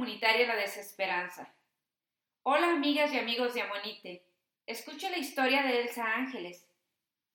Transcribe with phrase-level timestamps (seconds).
[0.00, 1.52] comunitaria La Desesperanza.
[2.42, 4.24] Hola amigas y amigos de Amonite.
[4.66, 6.66] Escucha la historia de Elsa Ángeles.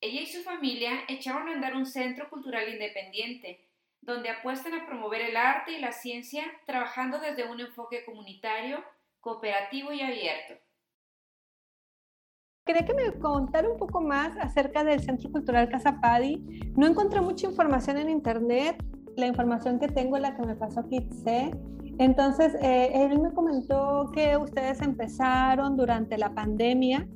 [0.02, 3.64] Ella y su familia echaron a andar un centro cultural independiente,
[4.02, 8.84] donde apuestan a promover el arte y la ciencia trabajando desde un enfoque comunitario,
[9.20, 10.56] cooperativo y abierto.
[12.66, 16.38] Quería que me contara un poco más acerca del Centro Cultural Casa Padi.
[16.75, 18.84] No encontré mucha información en internet.
[19.18, 21.52] La información que tengo es la que me pasó Kitse.
[21.98, 27.08] Entonces, eh, él me comentó que ustedes empezaron durante la pandemia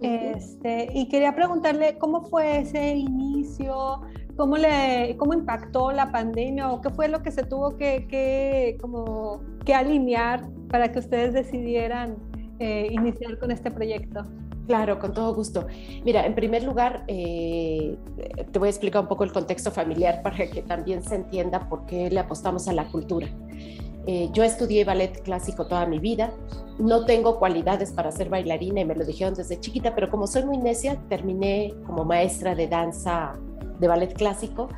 [0.00, 4.00] este, y quería preguntarle cómo fue ese inicio,
[4.36, 8.78] cómo, le, cómo impactó la pandemia o qué fue lo que se tuvo que, que
[8.80, 12.16] como, que alinear para que ustedes decidieran
[12.58, 14.26] eh, iniciar con este proyecto.
[14.66, 15.66] Claro, con todo gusto.
[16.04, 17.96] Mira, en primer lugar, eh,
[18.50, 21.86] te voy a explicar un poco el contexto familiar para que también se entienda por
[21.86, 23.28] qué le apostamos a la cultura.
[24.06, 26.32] Eh, yo estudié ballet clásico toda mi vida,
[26.78, 30.44] no tengo cualidades para ser bailarina y me lo dijeron desde chiquita, pero como soy
[30.44, 33.38] muy necia, terminé como maestra de danza
[33.78, 34.68] de ballet clásico,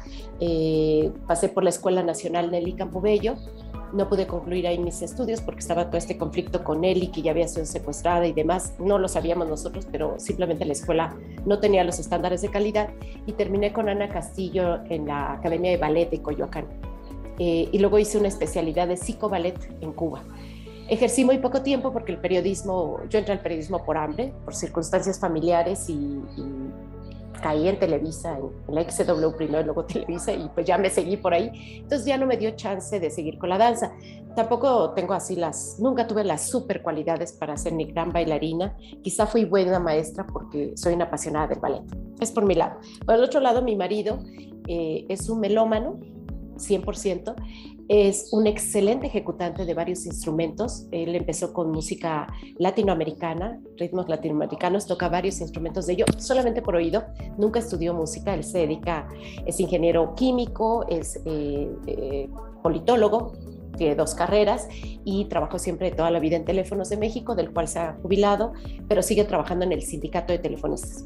[0.41, 3.37] eh, pasé por la Escuela Nacional Nelly Campobello
[3.95, 7.31] no pude concluir ahí mis estudios porque estaba todo este conflicto con Eli, que ya
[7.31, 8.75] había sido secuestrada y demás.
[8.81, 12.91] No lo sabíamos nosotros, pero simplemente la escuela no tenía los estándares de calidad.
[13.27, 16.67] Y terminé con Ana Castillo en la Academia de Ballet de Coyoacán.
[17.39, 20.23] Eh, y luego hice una especialidad de psicoballet en Cuba.
[20.89, 25.19] Ejercí muy poco tiempo porque el periodismo, yo entré al periodismo por hambre, por circunstancias
[25.19, 26.21] familiares y
[27.45, 31.17] caí en Televisa, en, la XW primero y luego Televisa y pues ya me seguí
[31.17, 31.51] por ahí.
[31.83, 33.93] Entonces ya no me dio chance de seguir con la danza.
[34.35, 38.77] Tampoco tengo así las, nunca tuve las super cualidades para ser ni gran bailarina.
[39.03, 41.83] Quizá fui buena maestra porque soy una apasionada del ballet.
[42.21, 42.79] Es por mi lado.
[43.05, 44.21] Por el otro lado, mi marido
[44.67, 46.01] eh, es un melómano,
[46.57, 47.35] 100%,
[47.89, 50.87] es un excelente ejecutante de varios instrumentos.
[50.91, 52.27] Él empezó con música
[52.59, 57.05] latinoamericana, ritmos latinoamericanos, toca varios instrumentos de ello, solamente por oído.
[57.37, 59.09] Nunca estudió música, él se dedica,
[59.45, 62.29] es ingeniero químico, es eh, eh,
[62.63, 63.35] politólogo,
[63.77, 64.69] tiene dos carreras
[65.05, 68.53] y trabajó siempre toda la vida en Teléfonos de México, del cual se ha jubilado,
[68.89, 71.05] pero sigue trabajando en el sindicato de telefonistas.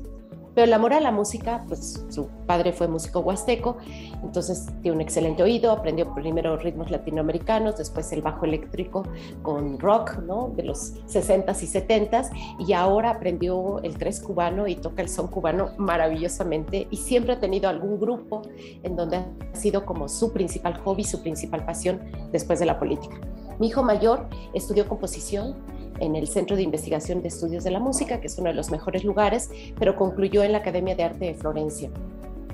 [0.59, 3.77] Pero el amor a la música, pues su padre fue músico huasteco,
[4.25, 9.05] entonces tiene un excelente oído, aprendió primero ritmos latinoamericanos, después el bajo eléctrico
[9.43, 10.49] con rock, ¿no?
[10.57, 15.29] De los 60s y 70s, y ahora aprendió el tres cubano y toca el son
[15.29, 18.43] cubano maravillosamente y siempre ha tenido algún grupo
[18.83, 22.01] en donde ha sido como su principal hobby, su principal pasión
[22.33, 23.21] después de la política.
[23.61, 25.55] Mi hijo mayor estudió composición,
[26.01, 28.71] en el Centro de Investigación de Estudios de la Música, que es uno de los
[28.71, 31.91] mejores lugares, pero concluyó en la Academia de Arte de Florencia.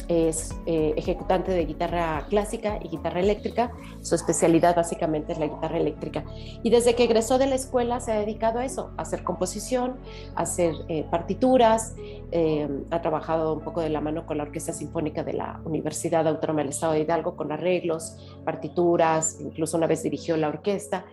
[0.08, 3.72] Es eh, ejecutante de guitarra clásica y guitarra eléctrica.
[4.02, 6.24] Su especialidad básicamente es la guitarra eléctrica.
[6.62, 9.96] Y desde que egresó de la escuela se ha dedicado a eso, a hacer composición,
[10.34, 11.94] hacer eh, partituras.
[12.32, 16.28] Eh, ha trabajado un poco de la mano con la Orquesta Sinfónica de la Universidad
[16.28, 21.06] Autónoma del Estado de Hidalgo con arreglos, partituras, incluso una vez dirigió la orquesta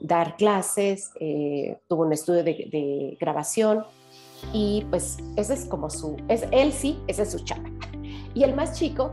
[0.00, 3.84] dar clases, eh, tuvo un estudio de, grabación
[4.52, 7.68] y pues ese es como su, es, él sí, ese es su chapa.
[8.34, 9.12] Y el más chico,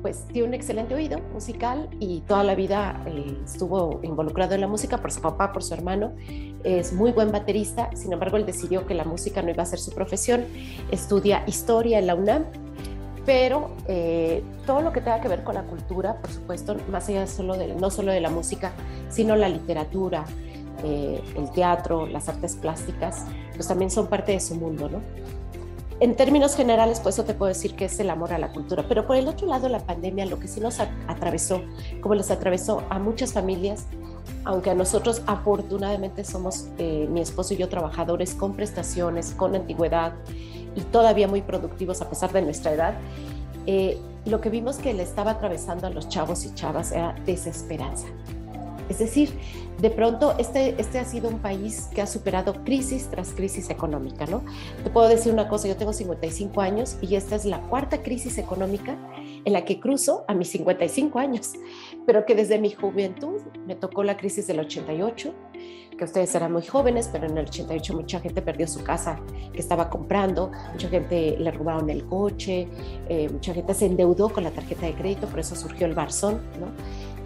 [0.00, 4.66] pues tiene un excelente oído musical y toda la vida eh, estuvo involucrado en la
[4.66, 6.14] música por su papá, por su hermano.
[6.64, 9.78] Es muy buen baterista, sin embargo él decidió que la música no iba a ser
[9.78, 10.44] su profesión.
[10.90, 12.46] Estudia historia en la UNAM
[13.24, 17.26] pero eh, todo lo que tenga que ver con la cultura, por supuesto, más allá
[17.26, 18.72] solo de, no solo de la música,
[19.08, 20.24] sino la literatura,
[20.84, 23.24] eh, el teatro, las artes plásticas,
[23.54, 25.00] pues también son parte de su mundo, ¿no?
[26.00, 28.84] En términos generales, pues eso te puedo decir que es el amor a la cultura,
[28.88, 31.62] pero por el otro lado, la pandemia, lo que sí nos atravesó,
[32.00, 33.86] como les atravesó a muchas familias,
[34.44, 40.12] aunque a nosotros afortunadamente somos, eh, mi esposo y yo, trabajadores con prestaciones, con antigüedad,
[40.74, 42.94] y todavía muy productivos a pesar de nuestra edad,
[43.66, 48.06] eh, lo que vimos que le estaba atravesando a los chavos y chavas era desesperanza.
[48.88, 49.30] Es decir,
[49.80, 54.26] de pronto este, este ha sido un país que ha superado crisis tras crisis económica,
[54.26, 54.42] ¿no?
[54.84, 58.38] Te puedo decir una cosa, yo tengo 55 años y esta es la cuarta crisis
[58.38, 58.96] económica
[59.44, 61.52] en la que cruzo a mis 55 años,
[62.06, 65.34] pero que desde mi juventud me tocó la crisis del 88,
[65.96, 69.20] que ustedes eran muy jóvenes, pero en el 88 mucha gente perdió su casa
[69.52, 72.68] que estaba comprando, mucha gente le robaron el coche,
[73.08, 76.40] eh, mucha gente se endeudó con la tarjeta de crédito, por eso surgió el Barzón,
[76.58, 76.68] ¿no?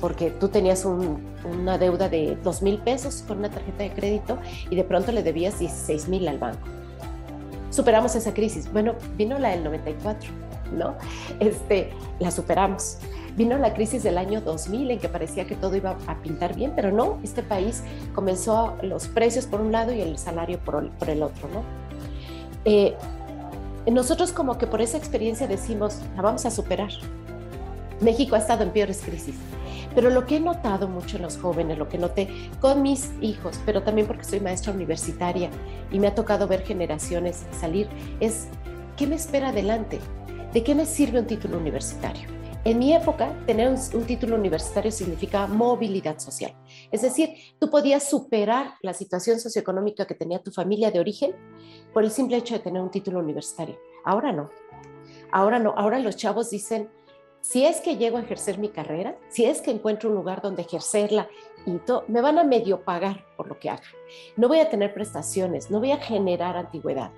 [0.00, 4.38] porque tú tenías una deuda de 2 mil pesos con una tarjeta de crédito
[4.70, 6.68] y de pronto le debías 16 mil al banco.
[7.70, 8.72] Superamos esa crisis.
[8.72, 10.30] Bueno, vino la del 94,
[10.72, 10.94] ¿no?
[11.40, 12.98] Este, la superamos.
[13.36, 16.72] Vino la crisis del año 2000 en que parecía que todo iba a pintar bien,
[16.74, 17.82] pero no, este país
[18.14, 21.62] comenzó los precios por un lado y el salario por, el otro, ¿no?
[22.64, 22.94] Eh,
[23.92, 26.88] nosotros como que por esa experiencia decimos, la vamos a superar.
[28.00, 29.34] México ha estado en peores crisis.
[29.94, 32.28] Pero lo que he notado mucho en los jóvenes, lo que noté
[32.60, 35.50] con mis hijos, pero también porque soy maestra universitaria
[35.90, 37.88] y me ha tocado ver generaciones salir,
[38.20, 38.48] es
[38.96, 40.00] ¿qué me espera adelante?
[40.52, 42.35] ¿De qué me sirve un título universitario?
[42.66, 46.52] En mi época, tener un, título universitario significaba movilidad social.
[46.90, 47.28] Es decir,
[47.60, 51.36] tú podías superar la situación socioeconómica que tenía tu familia de origen
[51.92, 53.78] por el simple hecho de tener un título universitario.
[54.04, 54.50] Ahora no.
[55.30, 55.74] Ahora no.
[55.76, 56.90] Ahora los chavos dicen,
[57.40, 60.62] si es que llego a ejercer mi carrera, si es que encuentro un lugar donde
[60.62, 61.28] ejercerla
[61.66, 63.86] y todo, me van a medio pagar por lo que haga.
[64.36, 67.12] No voy a tener prestaciones, no voy a generar antigüedad.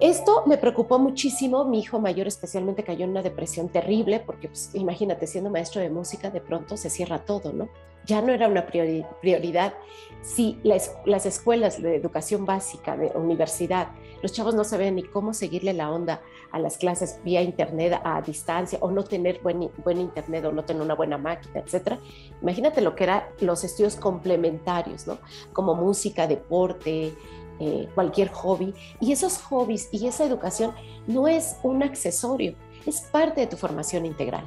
[0.00, 1.64] Esto me preocupó muchísimo.
[1.64, 5.90] Mi hijo mayor especialmente cayó en una depresión terrible porque, pues, imagínate, siendo maestro de
[5.90, 7.68] música, de pronto se cierra todo, ¿no?
[8.06, 9.72] Ya no era una prioridad.
[10.20, 13.88] Si las escuelas de educación básica, de universidad,
[14.20, 16.20] los chavos no sabían ni cómo seguirle la onda
[16.50, 20.64] a las clases vía internet a distancia o no tener buen, buen internet o no
[20.64, 21.98] tener una buena máquina, etcétera.
[22.42, 25.18] Imagínate lo que eran los estudios complementarios, ¿no?
[25.54, 27.14] Como música, deporte,
[27.60, 28.74] eh, cualquier hobby.
[29.00, 30.74] Y esos hobbies y esa educación
[31.06, 32.54] no es un accesorio,
[32.86, 34.44] es parte de tu formación integral.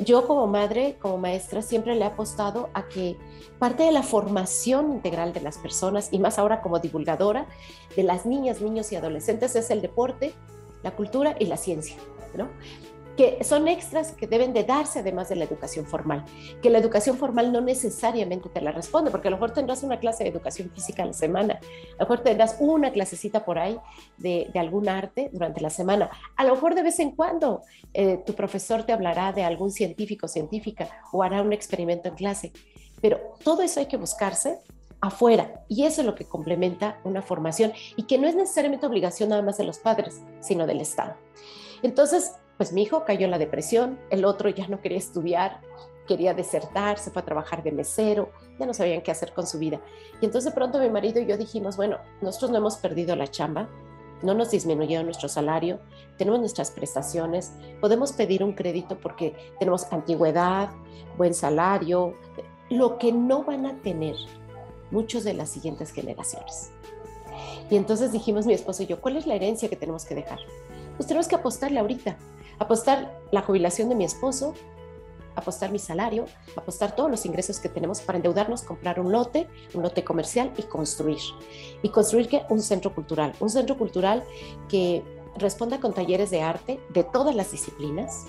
[0.00, 3.18] Yo como madre, como maestra, siempre le he apostado a que
[3.58, 7.46] parte de la formación integral de las personas, y más ahora como divulgadora
[7.96, 10.32] de las niñas, niños y adolescentes, es el deporte,
[10.82, 11.96] la cultura y la ciencia.
[12.36, 12.48] ¿no?
[13.16, 16.24] Que son extras que deben de darse además de la educación formal,
[16.62, 19.98] que la educación formal no necesariamente te la responde, porque a lo mejor tendrás una
[19.98, 23.78] clase de educación física a la semana, a lo mejor tendrás una clasecita por ahí
[24.18, 27.62] de, algún arte durante la semana, a lo mejor de vez en cuando
[27.92, 32.14] eh, tu profesor te hablará de algún científico o científica o hará un experimento en
[32.14, 32.52] clase,
[33.00, 34.58] pero todo eso hay que buscarse
[35.00, 39.28] afuera y eso es lo que complementa una formación y que no es necesariamente obligación
[39.28, 41.14] nada más de los padres, sino del Estado.
[41.82, 45.60] Entonces, pues mi hijo cayó en la depresión, el otro ya no quería estudiar,
[46.06, 49.58] quería desertar, se fue a trabajar de mesero, ya no sabían qué hacer con su
[49.58, 49.80] vida.
[50.20, 53.26] Y entonces de pronto mi marido y yo dijimos, bueno, nosotros no hemos perdido la
[53.26, 53.68] chamba,
[54.22, 55.80] no nos disminuyó nuestro salario,
[56.16, 60.70] tenemos nuestras prestaciones, podemos pedir un crédito porque tenemos antigüedad,
[61.16, 62.14] buen salario,
[62.70, 64.16] lo que no van a tener
[64.90, 66.70] muchos de las siguientes generaciones.
[67.70, 70.38] Y entonces dijimos mi esposo y yo, ¿cuál es la herencia que tenemos que dejar?
[70.96, 72.16] Pues tenemos que apostarle ahorita
[72.58, 74.54] apostar la jubilación de mi esposo,
[75.36, 79.82] apostar mi salario, apostar todos los ingresos que tenemos para endeudarnos, comprar un lote, un
[79.82, 81.20] lote comercial y construir.
[81.82, 82.42] ¿Y construir qué?
[82.48, 83.34] Un centro cultural.
[83.40, 84.22] Un centro cultural
[84.68, 85.02] que
[85.36, 88.26] responda con talleres de arte de todas las disciplinas,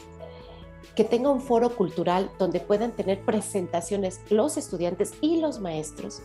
[0.95, 6.21] que tenga un foro cultural donde puedan tener presentaciones los estudiantes y los maestros,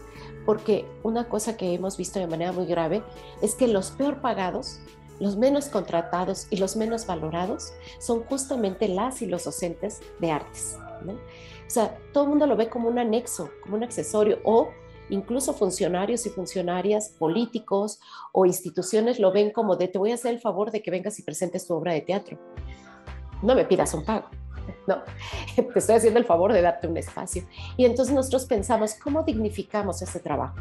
[0.47, 3.03] porque una cosa que hemos visto de manera muy grave
[3.43, 4.79] es que los peor pagados
[5.21, 10.79] los menos contratados y los menos valorados son justamente las y los docentes de artes.
[11.07, 14.71] O sea, todo el mundo lo ve como un anexo, como un accesorio, o
[15.11, 18.01] incluso funcionarios y funcionarias políticos
[18.33, 21.19] o instituciones lo ven como de te voy a hacer el favor de que vengas
[21.19, 22.39] y presentes tu obra de teatro.
[23.43, 24.29] No me pidas un pago.
[24.87, 25.03] No,
[25.57, 27.45] te estoy haciendo el favor de darte un espacio.
[27.77, 30.57] Y entonces nosotros pensamos, ¿cómo dignificamos ese trabajo?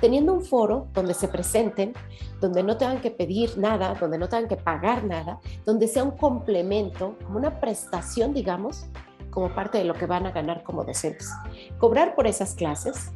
[0.00, 1.92] Teniendo un foro donde se presenten,
[2.40, 6.12] donde no tengan que pedir nada, donde no tengan que pagar nada, donde sea un
[6.12, 8.86] complemento, como una prestación, digamos,
[9.30, 11.30] como parte de lo que van a ganar como docentes.
[11.78, 13.10] Cobrar por esas clases,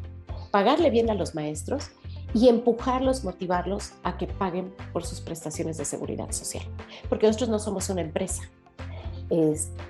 [0.50, 1.90] pagarle bien a los maestros
[2.34, 6.64] y empujarlos, motivarlos a que paguen por sus prestaciones de seguridad social.
[7.08, 8.42] Porque nosotros no somos una empresa,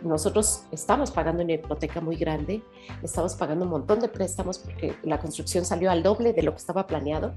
[0.03, 2.63] nosotros estamos pagando una hipoteca muy grande,
[3.03, 6.59] estamos pagando un montón de préstamos porque la construcción salió al doble de lo que
[6.59, 7.35] estaba planeado,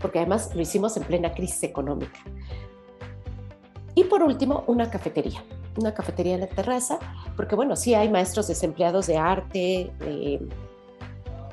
[0.00, 2.18] porque además lo hicimos en plena crisis económica.
[3.94, 5.44] Y por último, una cafetería,
[5.76, 6.98] una cafetería en la terraza,
[7.36, 9.92] porque bueno, sí hay maestros desempleados de arte,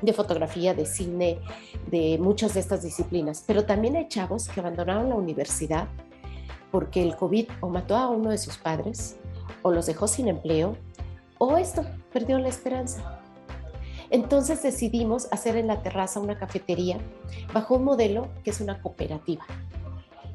[0.02, 1.38] de fotografía, de cine,
[1.90, 5.86] de muchas de estas disciplinas, pero también hay chavos que abandonaron la universidad
[6.72, 9.16] porque el COVID o mató a uno de sus padres
[9.62, 10.76] o los dejó sin empleo,
[11.38, 13.20] o esto, perdió la esperanza.
[14.10, 16.98] Entonces decidimos hacer en la terraza una cafetería
[17.54, 19.46] bajo un modelo que es una cooperativa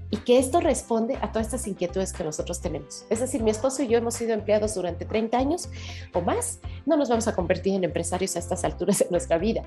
[0.10, 3.06] y que esto responde a todas estas inquietudes que nosotros tenemos.
[3.10, 5.70] Es decir, mi esposo y yo hemos sido empleados durante 30 años
[6.14, 9.64] o más, no nos vamos a convertir en empresarios a estas alturas de nuestra vida.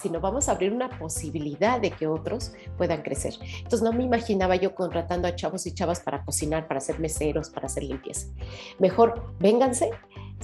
[0.00, 3.34] Sino vamos a abrir una posibilidad de que otros puedan crecer.
[3.58, 7.50] Entonces no me imaginaba yo contratando a chavos y chavas para cocinar, para ser meseros,
[7.50, 8.28] para hacer limpieza.
[8.78, 9.90] Mejor vénganse,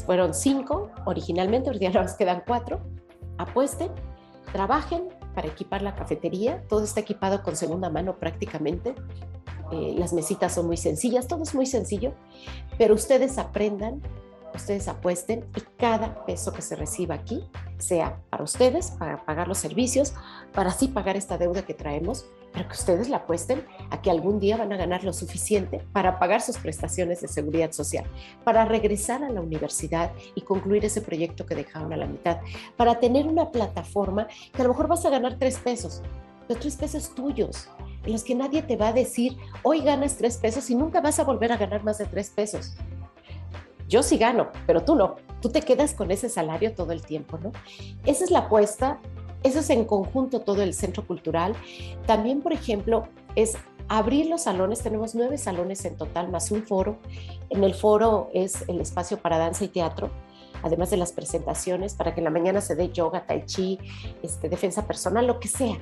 [0.06, 2.80] fueron cinco originalmente, hoy día nos quedan cuatro,
[3.38, 3.90] apuesten,
[4.52, 8.94] trabajen para equipar la cafetería, todo está equipado con segunda mano prácticamente,
[9.72, 12.12] eh, las mesitas son muy sencillas, todo es muy sencillo,
[12.76, 14.02] pero ustedes aprendan
[14.56, 17.44] ustedes apuesten y cada peso que se reciba aquí
[17.78, 20.12] sea para ustedes, para pagar los servicios,
[20.52, 24.40] para así pagar esta deuda que traemos, pero que ustedes la apuesten a que algún
[24.40, 28.04] día van a ganar lo suficiente para pagar sus prestaciones de seguridad social,
[28.44, 32.38] para regresar a la universidad y concluir ese proyecto que dejaron a la mitad,
[32.76, 36.02] para tener una plataforma que a lo mejor vas a ganar tres pesos,
[36.48, 37.68] pero tres pesos tuyos,
[38.04, 41.18] en los que nadie te va a decir, hoy ganas tres pesos y nunca vas
[41.18, 42.74] a volver a ganar más de tres pesos
[43.90, 45.16] yo sí gano, pero tú no.
[45.42, 47.50] Tú te quedas con ese salario todo el tiempo, ¿no?
[48.06, 49.00] Esa es la apuesta,
[49.42, 51.54] eso es en conjunto todo el centro cultural.
[52.06, 53.56] También, por ejemplo, es
[53.88, 56.98] abrir los salones, tenemos nueve salones en total, más un foro.
[57.50, 60.10] En el foro es el espacio para danza y teatro,
[60.62, 63.78] además de las presentaciones, para que en la mañana se dé yoga, tai chi,
[64.22, 65.78] este, defensa personal, lo que sea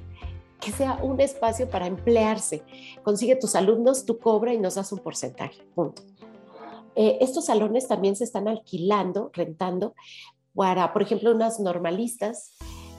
[0.60, 2.64] que sea un espacio para emplearse.
[3.04, 6.02] Consigue tus alumnos, tú cobra y nos das un porcentaje, punto.
[6.98, 9.94] Eh, estos salones también se están alquilando, rentando,
[10.52, 12.56] para, por ejemplo, unas normalistas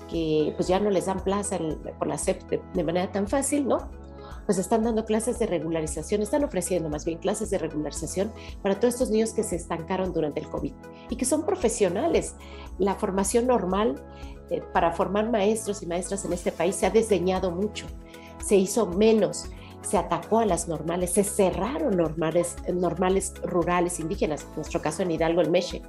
[0.09, 1.59] que pues ya no les dan plaza
[1.97, 2.41] por la SEP
[2.73, 3.91] de, manera tan fácil, ¿no?
[4.45, 8.31] Pues están dando clases de regularización, están ofreciendo más bien clases de regularización
[8.63, 10.73] para todos estos niños que se estancaron durante el COVID
[11.09, 12.35] y que son profesionales.
[12.77, 14.01] La formación normal
[14.49, 17.85] eh, para formar maestros y maestras en este país se ha desdeñado mucho,
[18.41, 19.49] se hizo menos
[19.81, 25.11] se atacó a las normales, se cerraron normales, normales rurales indígenas, en nuestro caso en
[25.11, 25.81] Hidalgo, el Meche.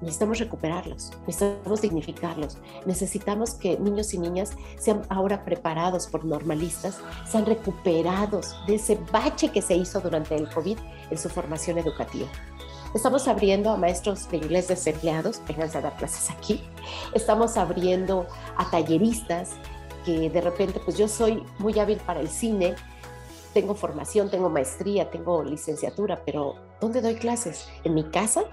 [0.00, 7.46] Necesitamos recuperarlos, necesitamos dignificarlos, necesitamos que niños y niñas sean ahora preparados por normalistas, sean
[7.46, 10.78] recuperados de ese bache que se hizo durante el COVID
[11.10, 12.28] en su formación educativa.
[12.94, 16.62] Estamos abriendo a maestros de inglés desempleados, vengan a dar clases aquí.
[17.12, 18.26] Estamos abriendo
[18.56, 19.50] a talleristas
[20.06, 22.76] que de repente, pues yo soy muy hábil para el cine,
[23.58, 27.68] tengo formación, tengo maestría, tengo licenciatura, pero ¿dónde doy clases?
[27.82, 28.44] ¿En mi casa?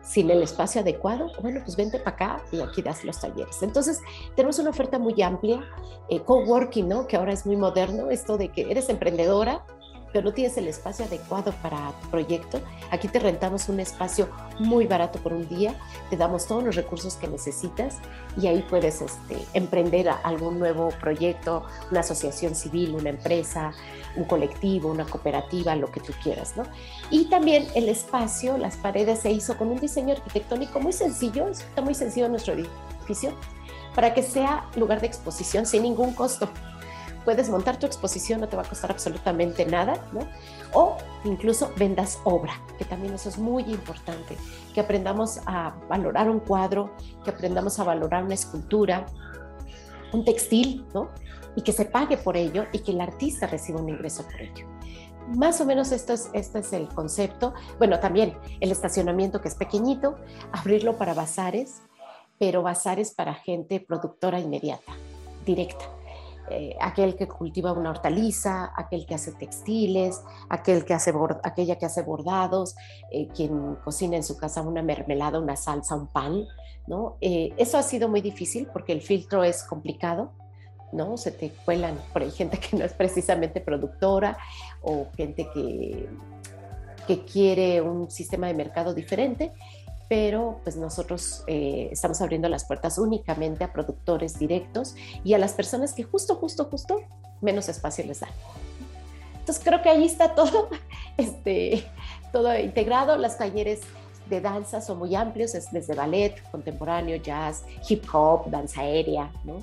[0.00, 3.62] sin el espacio adecuado, bueno, pues vente para acá y aquí das los talleres.
[3.62, 4.00] Entonces,
[4.36, 5.62] tenemos una oferta muy amplia,
[6.08, 7.06] eh, coworking, ¿no?
[7.06, 9.66] Que ahora es muy moderno, esto de que eres emprendedora,
[10.12, 12.60] pero no tienes el espacio adecuado para tu proyecto,
[12.90, 15.74] aquí te rentamos un espacio muy barato por un día,
[16.10, 17.96] te damos todos los recursos que necesitas
[18.40, 23.72] y ahí puedes este, emprender algún nuevo proyecto, una asociación civil, una empresa,
[24.16, 26.64] un colectivo, una cooperativa, lo que tú quieras, ¿no?
[27.10, 31.82] Y también el espacio, las paredes se hizo con un diseño arquitectónico muy sencillo, está
[31.82, 33.32] muy sencillo nuestro edificio,
[33.94, 36.48] para que sea lugar de exposición sin ningún costo
[37.28, 40.20] puedes montar tu exposición, no te va a costar absolutamente nada, ¿no?
[40.72, 44.34] O incluso vendas obra, que también eso es muy importante,
[44.72, 46.90] que aprendamos a valorar un cuadro,
[47.24, 49.04] que aprendamos a valorar una escultura,
[50.14, 51.10] un textil, ¿no?
[51.54, 54.66] Y que se pague por ello y que el artista reciba un ingreso por ello.
[55.36, 57.52] Más o menos esto es, este es el concepto.
[57.76, 60.16] Bueno, también el estacionamiento que es pequeñito,
[60.50, 61.82] abrirlo para bazares,
[62.38, 64.94] pero bazares para gente productora inmediata,
[65.44, 65.97] directa
[66.50, 71.12] eh, aquel que cultiva una hortaliza, aquel que hace textiles, aquel que hace
[71.42, 72.74] aquella que hace bordados,
[73.10, 76.46] eh, quien cocina en su casa una mermelada, una salsa, un pan,
[76.86, 77.16] ¿no?
[77.20, 80.32] Eh, eso ha sido muy difícil porque el filtro es complicado,
[80.92, 81.16] ¿no?
[81.16, 84.38] Se te cuelan por ahí gente que no es precisamente productora
[84.82, 86.08] o gente que,
[87.06, 89.52] que quiere un sistema de mercado diferente
[90.08, 95.52] pero pues nosotros eh, estamos abriendo las puertas únicamente a productores directos y a las
[95.52, 97.02] personas que justo, justo, justo
[97.40, 98.30] menos espacio les dan.
[99.38, 100.68] Entonces creo que ahí está todo,
[101.16, 101.84] este,
[102.32, 103.16] todo integrado.
[103.16, 103.80] Los talleres
[104.28, 109.62] de danza son muy amplios, es desde ballet, contemporáneo, jazz, hip hop, danza aérea, ¿no?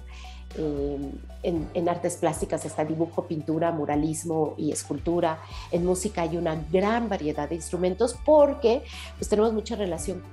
[0.58, 1.12] Eh,
[1.46, 5.40] en, en, artes plásticas está dibujo, pintura, muralismo y escultura.
[5.72, 8.84] En música hay una gran variedad de instrumentos porque
[9.18, 10.24] pues, tenemos mucha relación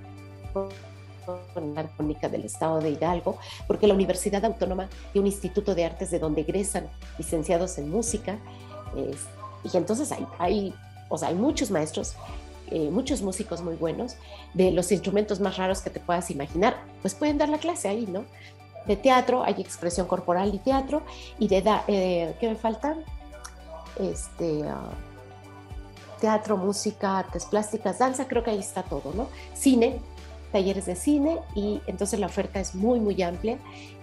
[1.55, 5.85] con la Armónica del Estado de Hidalgo, porque la Universidad Autónoma tiene un instituto de
[5.85, 6.89] artes de donde egresan
[7.19, 8.39] licenciados en música,
[9.65, 10.75] y entonces hay, hay,
[11.09, 12.17] o sea, hay muchos maestros,
[12.71, 14.17] eh, muchos músicos muy buenos,
[14.55, 18.07] de los instrumentos más raros que te puedas imaginar, pues pueden dar la clase ahí,
[18.07, 18.25] ¿no?
[18.87, 21.03] De teatro, hay expresión corporal y teatro,
[21.39, 22.97] y de, eh, ¿qué me falta?
[23.99, 24.65] Este...
[24.69, 24.91] Ah,
[26.21, 29.27] teatro, música, artes plásticas, danza, creo que ahí está todo, ¿no?
[29.55, 29.99] Cine,
[30.53, 33.59] talleres de cine y entonces la oferta es muy, muy amplia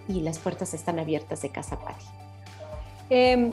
[0.09, 2.03] y las puertas están abiertas de Casa Pari.
[3.09, 3.51] Em,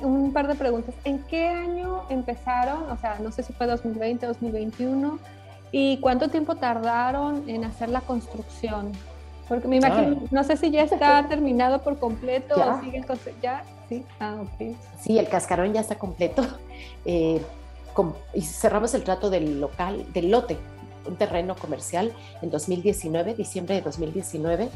[0.00, 0.94] un par de preguntas.
[1.04, 2.88] ¿En qué año empezaron?
[2.90, 5.18] O sea, no sé si fue 2020, 2021.
[5.72, 8.92] ¿Y cuánto tiempo tardaron en hacer la construcción?
[9.48, 13.64] Porque me imagino, no sé si ya está terminado por completo o sigue el ¿Ya?
[13.88, 14.76] Sí, ah, ok.
[15.00, 16.44] Sí, el cascarón ya está completo.
[17.06, 17.40] Eh,
[18.32, 20.56] y cerramos el trato del local, del lote,
[21.06, 24.68] un terreno comercial en 2019, diciembre de 2019,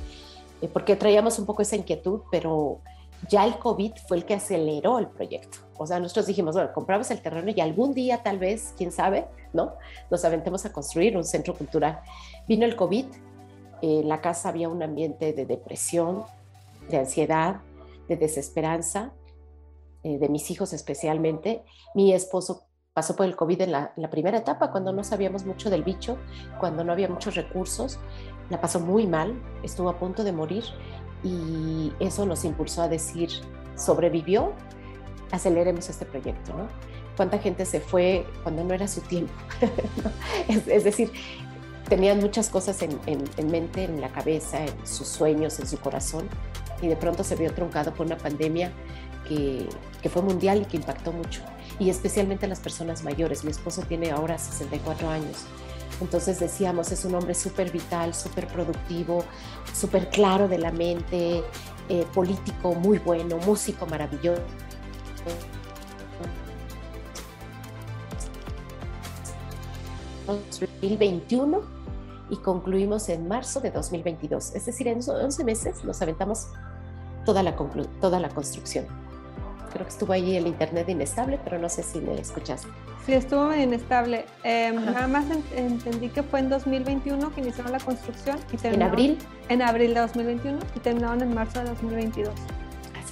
[0.60, 2.80] eh, porque traíamos un poco esa inquietud, pero
[3.28, 5.58] ya el COVID fue el que aceleró el proyecto.
[5.76, 9.26] O sea, nosotros dijimos, bueno, compramos el terreno y algún día tal vez, quién sabe,
[9.52, 9.74] ¿no?
[10.10, 12.00] Nos aventemos a construir un centro cultural.
[12.46, 13.06] Vino el COVID,
[13.82, 16.24] en la casa había un ambiente de depresión,
[16.88, 17.60] de ansiedad,
[18.08, 19.12] de desesperanza,
[20.02, 21.64] eh, de mis hijos especialmente.
[21.94, 25.84] Mi esposo pasó por el COVID en la, primera etapa, cuando no sabíamos mucho del
[25.84, 26.18] bicho,
[26.58, 27.98] cuando no había muchos recursos.
[28.50, 30.64] La pasó muy mal, estuvo a punto de morir
[31.22, 33.28] y eso nos impulsó a decir,
[33.76, 34.52] sobrevivió,
[35.30, 36.68] aceleremos este proyecto, ¿no?
[37.16, 39.32] ¿Cuánta gente se fue cuando no era su tiempo?
[40.48, 41.12] es, decir,
[41.88, 46.28] tenían muchas cosas en, en, mente, en la cabeza, en sus sueños, en su corazón,
[46.80, 48.72] y de pronto se vio truncado por una pandemia
[49.26, 49.68] que,
[50.02, 51.42] que fue mundial y que impactó mucho
[51.78, 53.44] y especialmente a las personas mayores.
[53.44, 55.44] Mi esposo tiene ahora 64 años.
[56.00, 59.24] Entonces decíamos, es un hombre súper vital, súper productivo,
[59.74, 61.42] súper claro de la mente,
[61.88, 64.42] eh, político muy bueno, músico maravilloso.
[70.26, 71.77] 2021
[72.30, 74.54] y concluimos en marzo de 2022.
[74.54, 76.48] Es decir, en 11 meses nos aventamos
[77.24, 77.56] toda la,
[78.00, 78.86] toda la construcción.
[79.72, 82.68] Creo que estuvo ahí el internet inestable, pero no sé si me escuchaste.
[83.04, 84.26] Sí, estuvo inestable.
[84.44, 89.18] Eh, nada más entendí que fue en 2021 que iniciaron la construcción y ¿En abril?
[89.48, 92.34] En abril de 2021 y terminaron en marzo de 2022.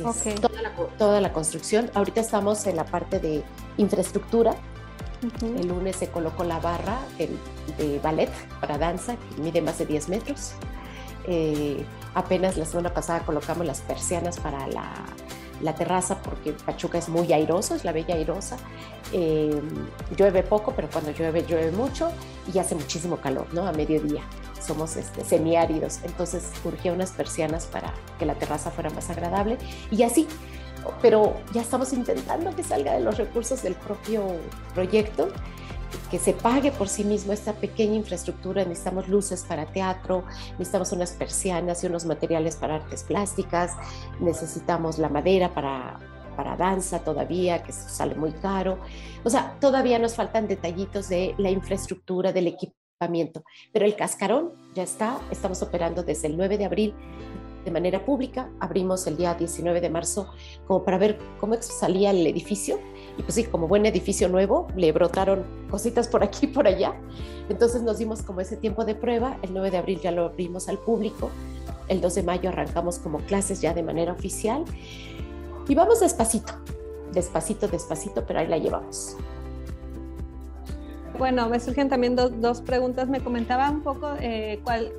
[0.05, 0.41] Así es.
[0.41, 1.91] Toda, la, toda la construcción.
[1.95, 3.43] Ahorita estamos en la parte de
[3.79, 4.55] infraestructura.
[5.43, 8.31] El lunes se colocó la barra de, ballet
[8.61, 10.53] para danza, que mide más de 10 metros.
[11.27, 14.67] Eh, apenas la semana pasada colocamos las persianas para
[15.61, 18.57] la terraza porque Pachuca es muy airoso, es la bella airosa.
[19.13, 19.61] Eh,
[20.17, 22.11] llueve poco, pero cuando llueve, llueve mucho
[22.53, 23.67] y hace muchísimo calor, ¿no?
[23.67, 24.23] A mediodía.
[24.61, 29.59] Somos este, semiáridos, entonces urgía unas persianas para que la terraza fuera más agradable
[29.91, 30.27] y así.
[31.03, 34.25] Pero ya estamos intentando que salga de los recursos del propio
[34.75, 35.29] proyecto
[36.11, 38.65] que se pague por sí mismo esta pequeña infraestructura.
[38.65, 43.73] Necesitamos luces para teatro, necesitamos unas persianas y unos materiales para artes plásticas,
[44.21, 45.99] necesitamos la madera para,
[46.37, 48.79] para danza todavía, que sale muy caro.
[49.25, 54.83] O sea, todavía nos faltan detallitos de la infraestructura, del equipamiento, pero el cascarón ya
[54.83, 56.95] está, estamos operando desde el 9 de abril
[57.67, 60.33] de manera pública, abrimos el día 19 de marzo
[60.69, 62.79] como para ver cómo salía el edificio
[63.19, 66.95] y pues sí, como buen edificio nuevo, le brotaron cositas por aquí y por allá.
[67.49, 69.37] Entonces nos dimos como ese tiempo de prueba.
[69.43, 71.31] El 9 de abril ya lo abrimos al público.
[71.89, 74.65] El 2 de mayo arrancamos como clases ya de manera oficial.
[75.67, 76.53] Y vamos despacito,
[77.13, 79.17] despacito, despacito, pero ahí la llevamos.
[81.19, 83.09] Bueno, me surgen también dos, preguntas.
[83.09, 84.93] Me comentaba un poco eh, cuál,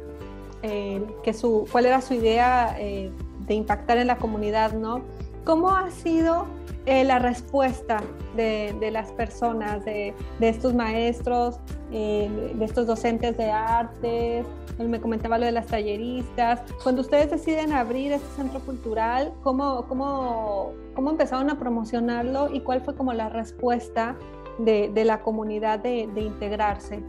[0.64, 3.12] eh, que su, cuál era su idea eh,
[3.48, 5.02] de impactar en la comunidad, ¿no?
[5.44, 6.46] ¿Cómo ha sido
[6.88, 8.02] eh, la respuesta
[8.38, 11.60] de, las personas, de, estos maestros,
[11.92, 14.46] eh, de estos docentes de artes,
[14.80, 16.62] me comentaba lo de las talleristas.
[16.82, 22.80] Cuando ustedes deciden abrir este centro cultural, ¿cómo, cómo, cómo empezaron a promocionarlo y cuál
[22.80, 24.16] fue como la respuesta
[24.58, 27.04] de, la comunidad de, integrarse?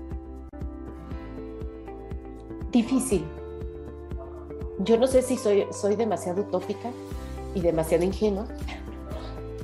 [2.79, 3.25] Difícil.
[4.79, 6.93] Yo no sé si soy, soy demasiado utópica
[7.53, 8.47] y demasiado ingenua,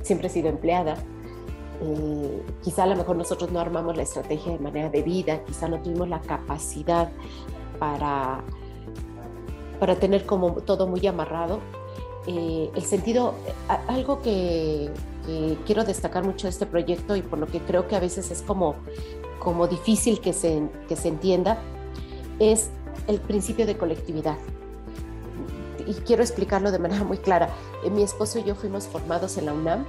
[0.01, 0.95] siempre he sido empleada.
[1.81, 5.79] Eh, quizá a lo mejor nosotros no armamos la estrategia de manera debida, quizá no
[5.79, 7.09] tuvimos la capacidad
[7.79, 8.43] para,
[9.79, 11.61] para tener como todo muy amarrado.
[12.27, 13.35] Eh, el sentido,
[13.87, 14.91] algo que,
[15.65, 18.41] quiero destacar mucho de este proyecto y por lo que creo que a veces es
[18.41, 18.75] como,
[19.39, 21.59] como difícil que se, que se entienda,
[22.39, 22.71] es
[23.07, 24.37] el principio de colectividad
[25.85, 27.49] y quiero explicarlo de manera muy clara.
[27.83, 29.85] Eh, mi esposo y yo fuimos formados en la UNAM,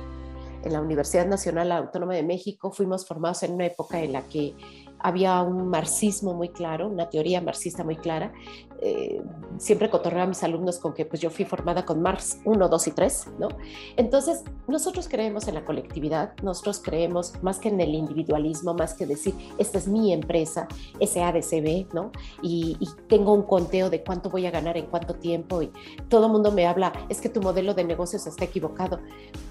[0.63, 2.71] en la Universidad Nacional Autónoma de México.
[2.71, 4.55] Fuimos formados en una época en la que
[4.99, 8.33] había un marxismo muy claro, una teoría marxista muy clara,
[8.81, 9.23] eh,
[9.59, 12.87] siempre cotorreo a mis alumnos con que pues yo fui formada con Marx 1, 2
[12.87, 13.49] y 3, ¿no?
[13.97, 19.07] Entonces, nosotros creemos en la colectividad, nosotros creemos más que en el individualismo, más que
[19.07, 20.69] decir, esta es mi empresa,
[21.01, 22.13] SADCB, ¿no?
[22.43, 25.73] Y, y tengo un conteo de cuánto voy a ganar en cuánto tiempo y
[26.09, 29.01] todo el mundo me habla, es que tu modelo de negocios está equivocado.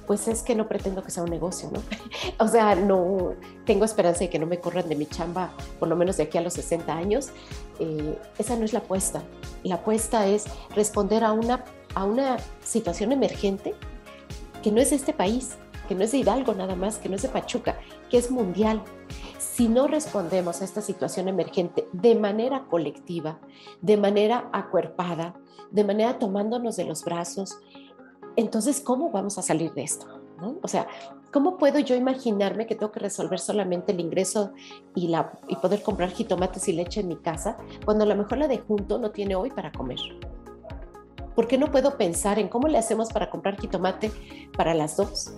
[0.08, 1.82] Pues es que no pretendo que sea un negocio, ¿no?
[2.44, 3.34] o sea, no
[3.66, 6.38] tengo esperanza de que no me corran de mi chamba, por lo menos de aquí
[6.38, 7.30] a los 60 años.
[7.80, 9.24] Eh, esa no es la apuesta.
[9.64, 13.74] La apuesta es responder a una, a una situación emergente
[14.62, 15.58] que no es este país,
[15.88, 17.78] que no es Hidalgo nada más, que no es de Pachuca,
[18.10, 18.84] que es mundial.
[19.38, 23.40] Si no respondemos a esta situación emergente de manera colectiva,
[23.82, 25.36] de manera acuerpada,
[25.72, 27.60] de manera tomándonos de los brazos,
[28.36, 30.25] entonces, ¿cómo vamos a salir de esto?
[30.62, 30.88] O sea,
[31.32, 34.54] ¿cómo puedo yo imaginarme que tengo que resolver solamente el ingreso
[34.96, 38.38] y, la, y poder comprar jitomates y leche en mi casa cuando a lo mejor
[38.38, 40.00] la de junto no tiene hoy para comer?
[41.36, 44.12] ¿Por qué no puedo pensar en cómo le hacemos para comprar jitomate
[44.56, 45.34] para las dos?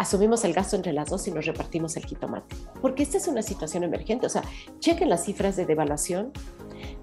[0.00, 2.56] Asumimos el gasto entre las dos y nos repartimos el jitomate.
[2.80, 4.24] Porque esta es una situación emergente.
[4.24, 4.42] O sea,
[4.78, 6.32] chequen las cifras de devaluación,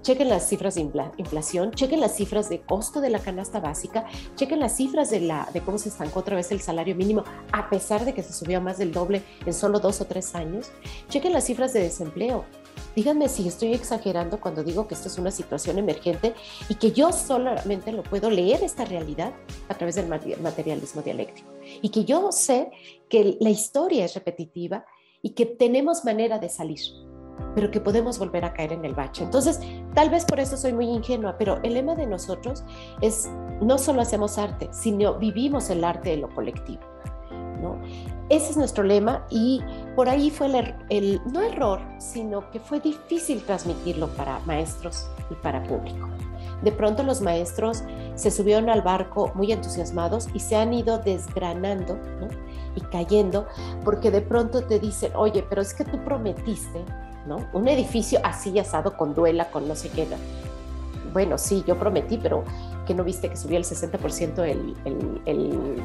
[0.02, 4.58] chequen las cifras de inflación, chequen las cifras de costo de la canasta básica, chequen
[4.58, 8.04] las cifras de, la, de cómo se estancó otra vez el salario mínimo, a pesar
[8.04, 10.72] de que se subió más del doble en solo dos o tres años,
[11.08, 12.46] chequen las cifras de desempleo.
[12.98, 16.34] Díganme si estoy exagerando cuando digo que esto es una situación emergente
[16.68, 19.32] y que yo solamente lo puedo leer esta realidad
[19.68, 21.48] a través del materialismo dialéctico.
[21.80, 22.72] Y que yo sé
[23.08, 24.84] que la historia es repetitiva
[25.22, 26.80] y que tenemos manera de salir
[27.54, 29.22] pero que podemos volver a caer en el bache.
[29.22, 29.60] Entonces,
[29.94, 32.64] tal vez por eso soy muy ingenua, pero el lema de nosotros
[33.00, 33.28] es
[33.62, 36.82] no solo hacemos arte, sino vivimos el arte de lo colectivo.
[37.62, 37.80] ¿no?
[38.28, 39.62] Ese es nuestro lema y
[39.96, 45.08] por ahí fue el, er, el, no error, sino que fue difícil transmitirlo para maestros
[45.30, 46.08] y para público.
[46.62, 47.84] De pronto los maestros
[48.16, 52.28] se subieron al barco muy entusiasmados y se han ido desgranando ¿no?
[52.74, 53.46] y cayendo
[53.84, 56.84] porque de pronto te dicen, oye, pero es que tú prometiste
[57.52, 60.06] un edificio así asado con duela, con no sé qué.
[61.12, 62.44] Bueno, sí, yo prometí, pero
[62.86, 64.74] que no viste que subió el 60% el,
[65.26, 65.82] el,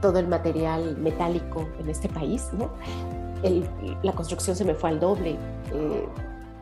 [0.00, 2.70] todo el material metálico en este país, ¿no?
[4.02, 5.38] la construcción se me fue al doble.
[5.72, 6.08] Eh,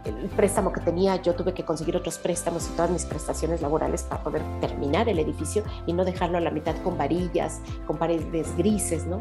[0.04, 4.04] el préstamo que tenía, yo tuve que conseguir otros préstamos y todas mis prestaciones laborales
[4.04, 8.56] para poder terminar el edificio y no dejarlo a la mitad con varillas, con paredes
[8.56, 9.18] grises, ¿no?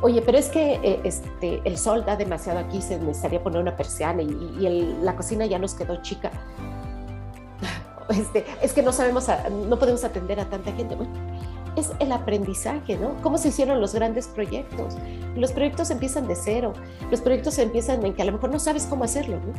[0.00, 3.76] oye, pero es que eh, este, el sol da demasiado aquí, se necesitaría poner una
[3.76, 6.30] persiana y, la cocina ya nos quedó chica.
[8.08, 9.26] Este, es que no sabemos,
[9.68, 10.94] no podemos atender a tanta gente.
[10.94, 11.12] Bueno,
[11.78, 13.14] es el aprendizaje, ¿no?
[13.22, 14.96] ¿Cómo se hicieron los grandes proyectos?
[15.36, 16.72] Los proyectos empiezan de cero,
[17.10, 19.52] los proyectos empiezan en que a lo mejor no sabes cómo hacerlo, ¿no?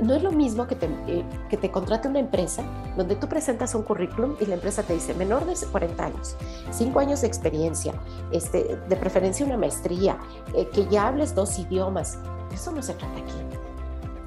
[0.00, 2.62] no es lo mismo que te, eh, que te contrate una empresa
[2.96, 6.36] donde tú presentas un currículum y la empresa te dice menor de 40 años,
[6.70, 7.94] 5 años de experiencia,
[8.30, 10.18] este, de preferencia una maestría,
[10.54, 12.18] eh, que ya hables dos idiomas.
[12.52, 13.32] Eso no se trata aquí.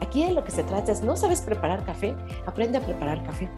[0.02, 3.50] Aquí de lo que se trata es, no sabes preparar café, aprende a preparar café.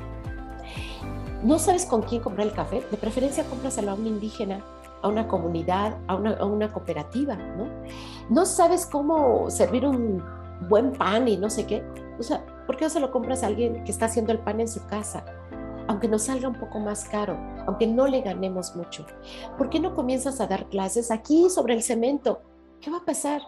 [1.43, 4.63] No sabes con quién comprar el café, de preferencia cómpraselo a un indígena,
[5.01, 7.67] a una comunidad, a una, cooperativa, ¿no?
[8.29, 10.23] No sabes cómo servir un
[10.67, 11.83] buen pan y no sé qué.
[12.19, 14.59] O sea, ¿por qué no se lo compras a alguien que está haciendo el pan
[14.59, 15.23] en su casa?
[15.87, 19.05] Aunque nos salga un poco más caro, aunque no le ganemos mucho.
[19.57, 22.41] ¿Por qué no comienzas a dar clases aquí sobre el cemento?
[22.81, 23.41] ¿Qué va a pasar?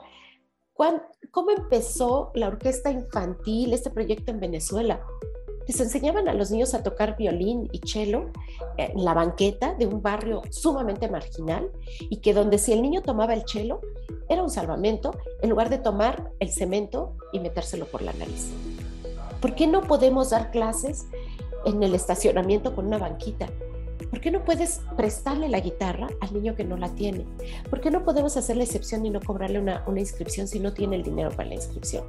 [1.32, 5.02] ¿Cómo empezó la orquesta infantil, este proyecto en Venezuela?
[5.70, 8.32] Les enseñaban a los niños a tocar violín y cello
[8.78, 13.36] en la banqueta de un barrio sumamente marginal y que donde si el niño tomaba
[13.36, 13.80] el cello,
[14.30, 18.48] era un salvamento en lugar de tomar el cemento y metérselo por la nariz.
[19.40, 21.06] ¿Por qué no podemos dar clases
[21.66, 23.48] en el estacionamiento con una banquita?
[24.10, 27.28] ¿Por qué no puedes prestarle la guitarra al niño que no la tiene?
[27.70, 30.74] ¿Por qué no podemos hacer la excepción y no cobrarle una, una inscripción si no
[30.74, 32.06] tiene el dinero para la inscripción?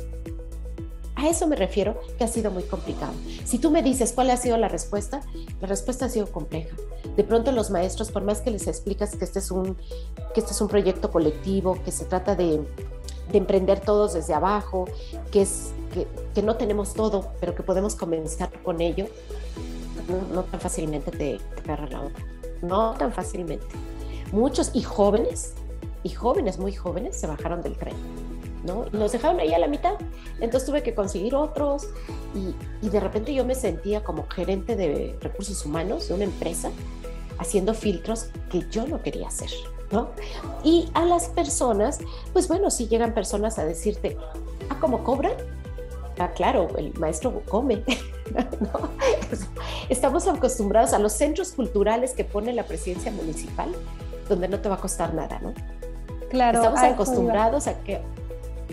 [1.20, 3.12] A eso me refiero que ha sido muy complicado.
[3.44, 5.20] Si tú me dices cuál ha sido la respuesta,
[5.61, 6.74] la respuesta ha sido compleja.
[7.14, 9.76] De pronto los maestros, por más que les explicas que este es un,
[10.33, 12.62] que este es un proyecto colectivo, que se trata de,
[13.33, 14.87] de emprender todos desde abajo,
[15.30, 19.06] que, es, que, que, no tenemos todo, pero que podemos comenzar con ello,
[20.33, 22.24] no, tan fácilmente te, te la otra.
[22.62, 23.66] No tan fácilmente.
[24.33, 25.52] Muchos y jóvenes,
[26.02, 28.30] y jóvenes muy jóvenes, se bajaron del tren
[28.64, 28.87] ¿no?
[28.92, 29.94] Y nos dejaron ahí a la mitad.
[30.40, 31.88] Entonces tuve que conseguir otros
[32.35, 36.70] y, y, de repente yo me sentía como gerente de recursos humanos de una empresa
[37.38, 39.51] haciendo filtros que yo no quería hacer,
[39.90, 40.11] ¿no?
[40.62, 41.99] Y a las personas,
[42.33, 44.16] pues bueno, si llegan personas a decirte,
[44.68, 45.33] ¿ah, cómo cobran?
[46.18, 47.83] Ah, claro, el maestro come.
[49.88, 53.75] Estamos acostumbrados a los centros culturales que pone la presidencia municipal,
[54.29, 55.55] donde no te va a costar nada, ¿no?
[56.29, 56.59] Claro.
[56.59, 58.03] Estamos acostumbrados a que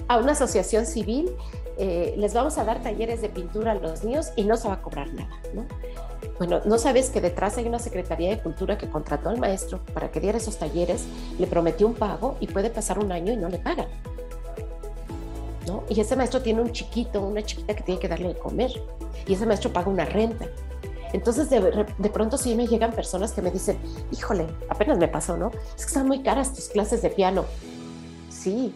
[0.08, 1.32] a una asociación civil
[1.78, 4.76] eh, les vamos a dar talleres de pintura a los niños y no se va
[4.76, 5.65] a cobrar nada, ¿no?
[6.39, 10.10] Bueno, no sabes que detrás hay una Secretaría de Cultura que contrató al maestro para
[10.12, 11.06] que diera esos talleres,
[11.38, 13.88] le prometió un pago y puede pasar un año y no le pagan.
[15.67, 15.84] ¿no?
[15.89, 18.72] Y ese maestro tiene un chiquito, una chiquita que tiene que darle de comer.
[19.28, 20.48] Y ese maestro paga una renta.
[21.13, 23.78] Entonces, de, de, pronto sí me llegan personas que me dicen,
[24.12, 25.52] híjole, apenas me pasó, ¿no?
[25.76, 27.46] Es que están muy caras tus clases de piano.
[28.30, 28.74] Sí,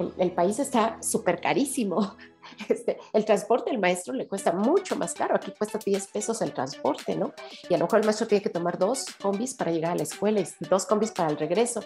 [0.00, 2.16] el, el país está súper carísimo.
[2.68, 5.36] Este, el transporte del maestro le cuesta mucho más caro.
[5.36, 7.32] Aquí cuesta 10 pesos el transporte, ¿no?
[7.68, 10.02] Y a lo mejor el maestro tiene que tomar dos combis para llegar a la
[10.02, 11.82] escuela y dos combis para el regreso.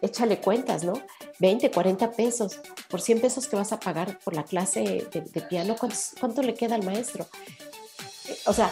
[0.00, 0.94] Échale cuentas, ¿no?
[1.38, 2.60] 20, 40 pesos.
[2.88, 6.74] Por 100 pesos que vas a pagar por la clase de, piano, ¿cuánto, le queda
[6.74, 7.26] al maestro?
[8.46, 8.70] O sea,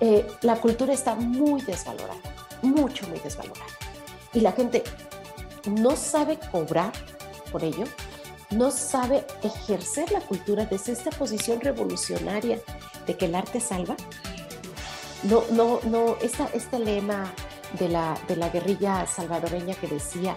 [0.00, 2.20] eh, la cultura está muy desvalorada,
[2.62, 3.66] mucho, muy desvalorada.
[4.32, 4.84] Y la gente
[5.66, 6.92] no sabe cobrar
[7.50, 7.84] por ello
[8.50, 12.60] no sabe ejercer la cultura desde esta posición revolucionaria
[13.06, 13.96] de que el arte salva?
[15.22, 17.32] No, no, no, esta, este lema
[17.78, 20.34] de la, de la guerrilla salvadoreña que decía,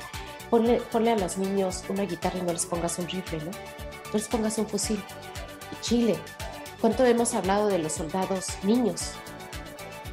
[0.50, 3.52] ponle, ponle a los niños una guitarra y no les pongas un rifle, ¿no?
[3.52, 5.04] No les pongas un fusil.
[5.82, 6.16] Chile,
[6.80, 9.14] ¿cuánto hemos hablado de los soldados niños?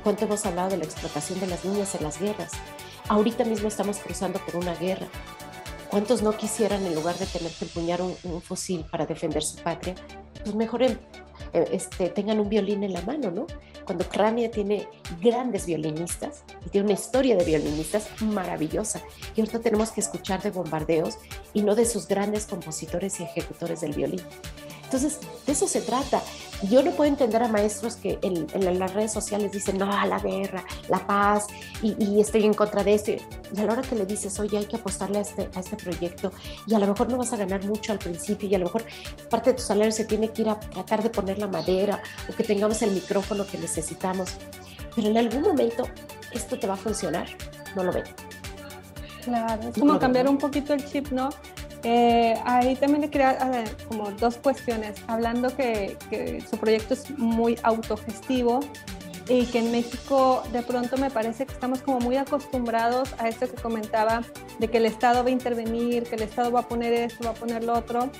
[0.03, 2.53] ¿Cuánto hemos hablado de la explotación de las niñas en las guerras?
[3.11, 5.09] Ahorita mismo estamos cruzando por una guerra
[5.91, 9.97] ¿Cuántos no quisieran, en lugar de tener que empuñar un, fusil para defender su patria,
[10.45, 10.97] pues mejor eh,
[11.73, 13.49] este, tengan un violín en la mano, ¿no?
[13.85, 14.87] Cuando Ucrania tiene
[15.21, 19.03] grandes violinistas y tiene una historia de violinistas maravillosa.
[19.35, 21.19] Y ahorita tenemos que escuchar de bombardeos
[21.53, 24.23] y no de sus grandes compositores y ejecutores del violín.
[24.93, 26.21] Entonces, de eso se trata.
[26.69, 30.19] Yo no puedo entender a maestros que en, las redes sociales dicen, no, a la
[30.19, 31.47] guerra, la paz,
[31.81, 33.13] y, estoy en contra de esto.
[33.13, 35.77] Y a la hora que le dices, oye, hay que apostarle a este, a este
[35.77, 36.33] proyecto,
[36.67, 38.85] y a lo mejor no vas a ganar mucho al principio, y a lo mejor
[39.31, 42.35] parte de tu salario se tiene que ir a tratar de poner la madera, o
[42.35, 44.33] que tengamos el micrófono que necesitamos.
[44.97, 45.85] Pero en algún momento
[46.33, 47.29] esto te va a funcionar,
[47.77, 48.05] no lo veo.
[49.23, 51.31] Claro, es como cambiar un poquito el chip, ¿no?
[51.83, 55.97] Eh, ahí también le quería como dos cuestiones, hablando que,
[56.49, 58.61] su proyecto es muy autogestivo
[59.29, 63.49] y que en México de pronto me parece que estamos como muy acostumbrados a esto
[63.49, 64.23] que comentaba,
[64.59, 67.31] de que el Estado va a intervenir, que el Estado va a poner esto, va
[67.31, 68.11] a poner lo otro.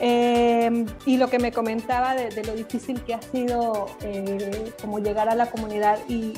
[0.00, 5.28] Eh, y lo que me comentaba de, lo difícil que ha sido eh, como llegar
[5.28, 6.34] a la comunidad y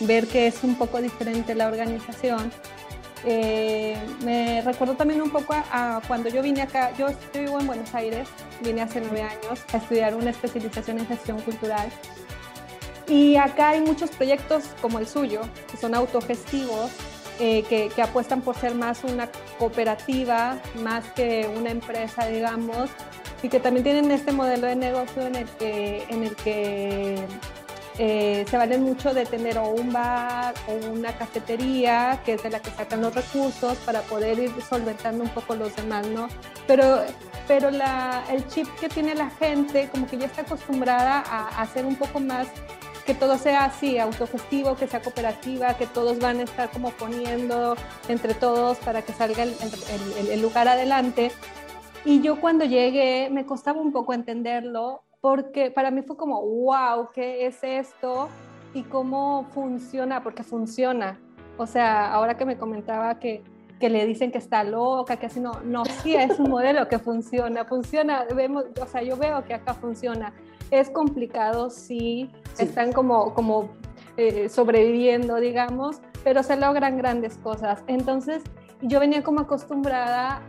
[0.00, 2.50] ver que es un poco diferente la organización.
[3.24, 7.94] Eh, me recuerdo también un poco a, cuando yo vine acá, yo, vivo en Buenos
[7.94, 8.28] Aires,
[8.62, 11.88] vine hace nueve años a estudiar una especialización en gestión cultural.
[13.08, 16.90] Y acá hay muchos proyectos como el suyo, que son autogestivos,
[17.40, 22.90] eh, que, apuestan por ser más una cooperativa, más que una empresa, digamos,
[23.42, 27.24] y que también tienen este modelo de negocio en el que
[28.00, 32.50] eh, se valen mucho de tener o un bar o una cafetería, que es de
[32.50, 36.28] la que sacan los recursos para poder ir solventando un poco los demás, ¿no?
[36.68, 37.02] Pero,
[37.48, 41.84] pero la, el chip que tiene la gente, como que ya está acostumbrada a, hacer
[41.86, 42.46] un poco más
[43.04, 47.74] que todo sea así, autogestivo, que sea cooperativa, que todos van a estar como poniendo
[48.08, 49.56] entre todos para que salga el,
[50.18, 51.32] el, el lugar adelante.
[52.04, 57.10] Y yo cuando llegué me costaba un poco entenderlo porque para mí fue como, wow,
[57.12, 58.28] ¿qué es esto?
[58.74, 61.18] Y cómo funciona, porque funciona.
[61.56, 63.42] O sea, ahora que me comentaba que,
[63.80, 66.98] que le dicen que está loca, que así no, no, sí, es un modelo que
[66.98, 70.32] funciona, funciona, vemos, o sea, yo veo que acá funciona.
[70.70, 73.70] Es complicado, sí, están como, como
[74.16, 77.82] eh, sobreviviendo, digamos, pero se logran grandes cosas.
[77.86, 78.42] Entonces,
[78.82, 80.42] yo venía como acostumbrada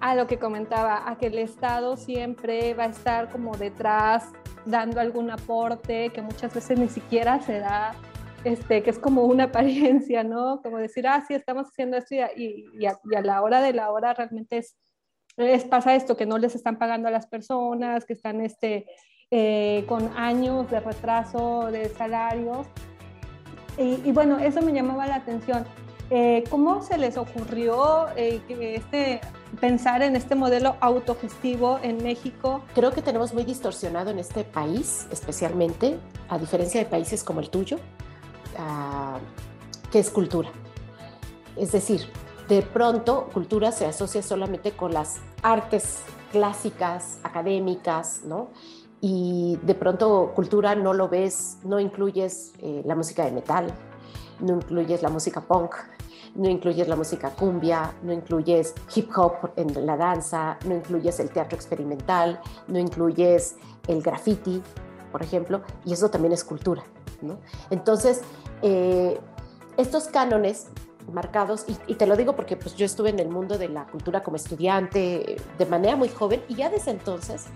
[0.00, 4.32] a lo que comentaba, a que el Estado siempre va a estar como detrás
[4.64, 7.94] dando algún aporte que muchas veces ni siquiera se da,
[8.44, 10.60] este, que es como una apariencia, ¿no?
[10.62, 14.12] Como decir, ah, sí, estamos haciendo esto y, y, a, la hora de la hora
[14.12, 14.76] realmente es,
[15.36, 18.86] es, pasa esto, que no les están pagando a las personas, que están este,
[19.30, 22.66] eh, con años de retraso de salarios.
[23.78, 25.64] Y, y, bueno, eso me llamaba la atención.
[26.08, 29.20] Eh, ¿Cómo se les ocurrió eh, que este
[29.56, 32.62] pensar en este modelo autogestivo en México?
[32.74, 37.50] Creo que tenemos muy distorsionado en este país, especialmente, a diferencia de países como el
[37.50, 37.76] tuyo,
[38.58, 39.18] uh,
[39.90, 40.50] que es cultura.
[41.56, 42.02] Es decir,
[42.48, 46.00] de pronto cultura se asocia solamente con las artes
[46.32, 48.50] clásicas, académicas, ¿no?
[49.00, 53.72] y de pronto cultura no lo ves, no incluyes eh, la música de metal,
[54.40, 55.74] no incluyes la música punk,
[56.36, 61.30] no incluyes la música cumbia, no incluyes hip hop en la danza, no incluyes el
[61.30, 63.56] teatro experimental, no incluyes
[63.88, 64.62] el graffiti,
[65.12, 66.82] por ejemplo, y eso también es cultura.
[67.22, 67.38] ¿no?
[67.70, 68.22] Entonces,
[68.62, 69.18] eh,
[69.76, 70.68] estos cánones
[71.12, 74.22] marcados, y, te lo digo porque pues, yo estuve en el mundo de la cultura
[74.22, 77.46] como estudiante de manera muy joven, y ya desde entonces,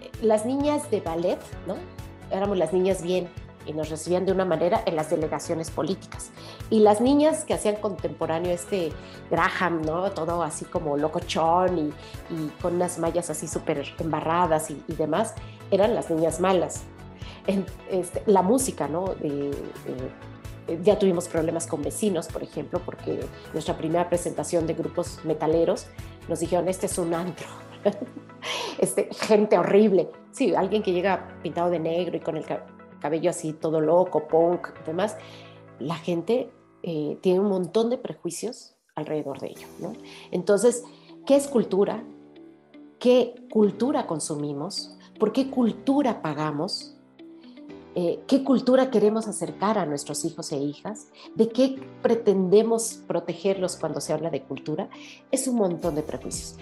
[0.00, 1.76] eh, las niñas de ballet, ¿no?
[2.30, 3.28] éramos las niñas bien,
[3.68, 6.30] y nos recibían de una manera en las delegaciones políticas.
[6.70, 8.90] Y las niñas que hacían contemporáneo este
[9.30, 10.10] Graham, ¿no?
[10.10, 11.92] Todo así como locochón y,
[12.34, 15.34] y con unas mallas así súper embarradas y, demás,
[15.70, 16.82] eran las niñas malas.
[17.46, 19.14] En, este, la música, ¿no?
[20.82, 23.20] ya tuvimos problemas con vecinos, por ejemplo, porque
[23.54, 25.86] nuestra primera presentación de grupos metaleros
[26.28, 27.46] nos dijeron, este es un antro.
[28.78, 30.10] este, gente horrible.
[30.32, 32.44] Sí, alguien que llega pintado de negro y con el
[33.00, 35.16] cabello así todo loco, punk demás,
[35.78, 36.50] la gente
[36.82, 39.66] eh, tiene un montón de prejuicios alrededor de ello.
[40.30, 40.84] Entonces,
[41.26, 42.04] ¿qué es cultura?
[42.98, 44.96] ¿Qué cultura consumimos?
[45.18, 46.97] ¿Por qué cultura pagamos?
[48.00, 54.00] Eh, qué cultura queremos acercar a nuestros hijos e hijas, de qué pretendemos protegerlos cuando
[54.00, 54.88] se habla de cultura,
[55.32, 56.56] es un montón de prejuicios.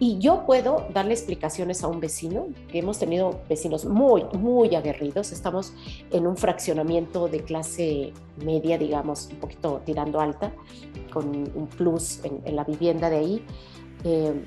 [0.00, 5.30] Y yo puedo darle explicaciones a un vecino, que hemos tenido vecinos muy, muy aguerridos,
[5.30, 5.72] estamos
[6.10, 8.12] en un fraccionamiento de clase
[8.44, 10.52] media, digamos, un poquito tirando alta,
[11.12, 13.46] con un plus en, la vivienda de ahí.
[14.02, 14.44] Eh,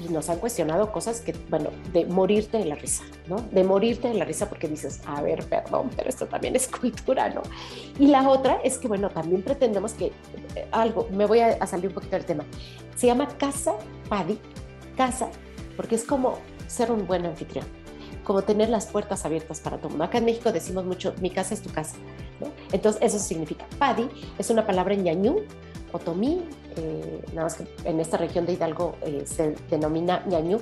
[0.00, 3.36] y nos han cuestionado cosas que, bueno, de morirte de la risa, ¿no?
[3.36, 7.28] De morirte de la risa porque dices, a ver, perdón, pero esto también es cultura,
[7.28, 7.42] ¿no?
[7.98, 11.88] Y la otra es que, bueno, también pretendemos que eh, algo, me voy a, salir
[11.88, 12.44] un poquito del tema,
[12.96, 13.74] se llama casa
[14.08, 14.38] Paddy,
[14.96, 15.28] casa,
[15.76, 17.66] porque es como ser un buen anfitrión,
[18.24, 20.04] como tener las puertas abiertas para todo mundo.
[20.04, 21.96] Acá en México decimos mucho, mi casa es tu casa,
[22.40, 22.48] ¿no?
[22.72, 24.08] Entonces, eso significa, Paddy
[24.38, 25.42] es una palabra ñañú,
[25.92, 26.42] otomí,
[26.76, 30.60] eh, nada más que en esta región de Hidalgo eh, se denomina ñañú,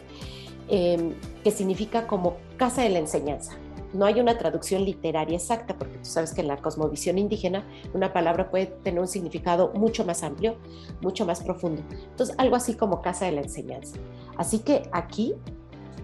[0.68, 3.52] em, que significa como casa de la enseñanza.
[3.94, 8.12] No hay una traducción literaria exacta, porque tú sabes que en la cosmovisión indígena una
[8.12, 10.56] palabra puede tener un significado mucho más amplio,
[11.00, 11.82] mucho más profundo.
[12.10, 13.96] Entonces, algo así como casa de la enseñanza.
[14.36, 15.34] Así que aquí,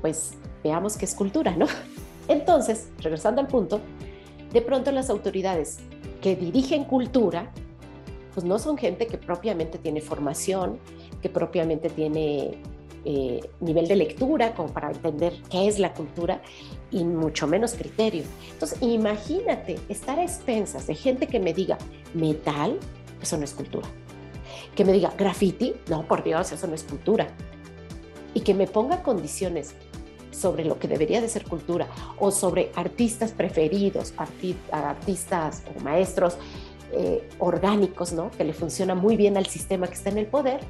[0.00, 0.32] pues
[0.62, 1.66] veamos qué es cultura, ¿no?
[2.28, 3.80] Entonces, regresando al punto,
[4.50, 5.80] de pronto las autoridades
[6.22, 7.52] que dirigen cultura
[8.34, 10.78] pues no son gente que propiamente tiene formación,
[11.22, 12.58] que propiamente tiene
[13.04, 16.42] eh, nivel de lectura como para entender qué es la cultura
[16.90, 18.24] y mucho menos criterio.
[18.52, 21.78] Entonces, imagínate estar a expensas de gente que me diga
[22.12, 22.78] metal,
[23.22, 23.86] eso no es cultura.
[24.74, 27.28] Que me diga graffiti, no, por Dios, eso no es cultura.
[28.34, 29.74] Y que me ponga condiciones
[30.32, 31.86] sobre lo que debería de ser cultura
[32.18, 34.12] o sobre artistas preferidos,
[34.72, 36.38] artistas o maestros
[36.96, 38.30] eh, orgánicos, ¿no?
[38.30, 40.60] Que le funciona muy bien al sistema que está en el poder,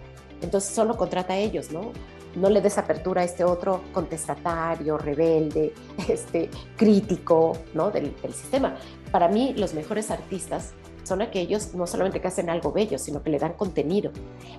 [0.40, 1.92] entonces solo contrata a ellos, ¿no?
[2.34, 5.74] No le des apertura a este otro contestatario, rebelde,
[6.08, 7.90] este, crítico, ¿no?
[7.90, 8.76] Del, del sistema.
[9.12, 10.72] Para mí, los mejores artistas
[11.04, 14.10] son aquellos no solamente que hacen algo bello, sino que le dan contenido.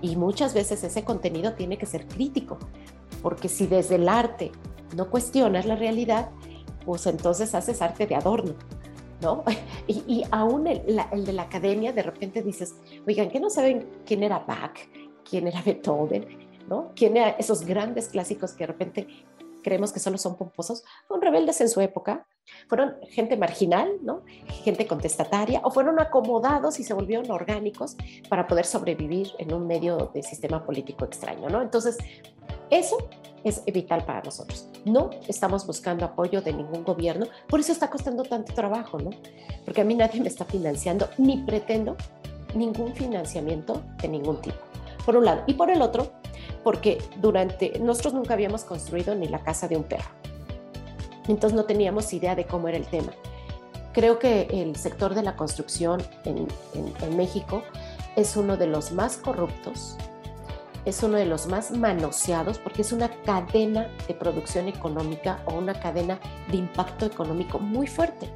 [0.02, 2.60] Y muchas veces ese contenido tiene que ser crítico,
[3.22, 4.52] porque si desde el arte
[4.96, 6.30] no cuestionas la realidad,
[6.86, 8.54] pues entonces haces arte de adorno.
[9.26, 9.44] ¿No?
[9.88, 12.76] Y, aún el, de la academia, de repente dices,
[13.08, 14.78] oigan, ¿qué no saben quién era Bach?
[15.30, 16.26] ¿Quién era Beethoven?
[16.68, 16.92] ¿No?
[16.96, 19.08] ¿Quién eran esos grandes clásicos que de repente
[19.64, 20.84] creemos que solo son pomposos?
[21.08, 22.26] Fueron rebeldes en su época,
[22.68, 24.24] fueron gente marginal, ¿no?
[24.64, 27.96] Gente contestataria, o fueron acomodados y se volvieron orgánicos
[28.30, 31.62] para poder sobrevivir en un medio de sistema político extraño, ¿no?
[31.62, 31.98] Entonces,
[32.72, 32.98] eso
[33.46, 34.68] es vital para nosotros.
[34.84, 39.12] No estamos buscando apoyo de ningún gobierno, por eso está costando tanto trabajo, ¿no?
[39.64, 41.96] Porque a mí nadie me está financiando, ni pretendo
[42.56, 44.58] ningún financiamiento de ningún tipo,
[45.06, 45.44] por un lado.
[45.46, 46.12] Y por el otro,
[46.64, 50.10] porque durante, nosotros nunca habíamos construido ni la casa de un perro.
[51.28, 53.12] Entonces no teníamos idea de cómo era el tema.
[53.94, 57.64] Creo que el sector de la construcción en, en México
[58.16, 59.98] es uno de los más corruptos,
[60.86, 65.80] es uno de los más manoseados porque es una cadena de producción económica o una
[65.80, 66.20] cadena
[66.50, 68.30] de impacto económico muy fuerte.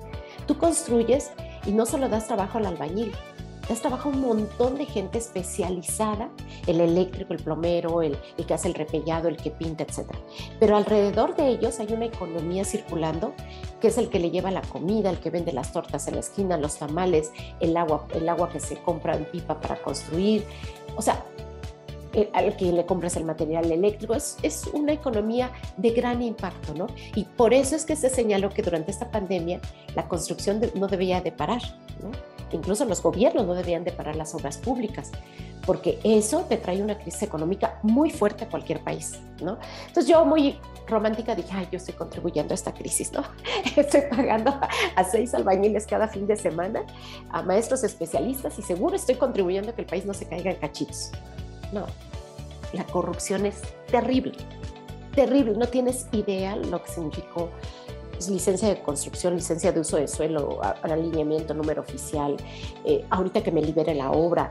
[0.48, 1.32] Tú construyes
[1.66, 3.12] y no solo das trabajo al albañil,
[3.70, 6.30] das trabajo a un montón de gente especializada,
[6.66, 8.18] el eléctrico, el plomero, el,
[8.48, 10.12] que hace el repellado, el que pinta, etc.
[10.60, 13.34] Pero alrededor de ellos hay una economía circulando
[13.80, 16.22] que es el que le lleva la comida, el que vende las tortas en la
[16.22, 20.44] esquina, los tamales, el agua, el agua que se compra en pipa para construir.
[20.98, 21.24] O sea,
[22.34, 24.14] al que le compras el material eléctrico.
[24.14, 26.88] Es, es una economía de gran impacto, ¿no?
[27.16, 29.60] Y por eso es que se señaló que durante esta pandemia
[29.96, 31.62] la construcción no debía de parar,
[32.02, 32.12] ¿no?
[32.52, 35.12] Incluso los gobiernos no debían de parar las obras públicas,
[35.66, 39.60] porque eso te trae una crisis económica muy fuerte a cualquier país, ¿no?
[39.88, 40.58] Entonces yo muy
[40.88, 43.24] romántica dije, ay, yo estoy contribuyendo a esta crisis, ¿no?
[43.76, 44.60] Estoy pagando
[44.96, 46.84] a seis albañiles cada fin de semana,
[47.30, 50.58] a maestros especialistas y seguro estoy contribuyendo a que el país no se caiga en
[50.58, 51.12] cachitos.
[51.72, 51.86] No,
[52.74, 53.62] la corrupción es
[53.92, 54.34] terrible,
[55.16, 55.54] terrible.
[55.54, 57.50] No tienes idea lo que significó
[58.12, 62.36] pues, licencia de construcción, licencia de uso de suelo, alineamiento, número oficial,
[62.84, 64.50] eh, ahorita que me libere la obra,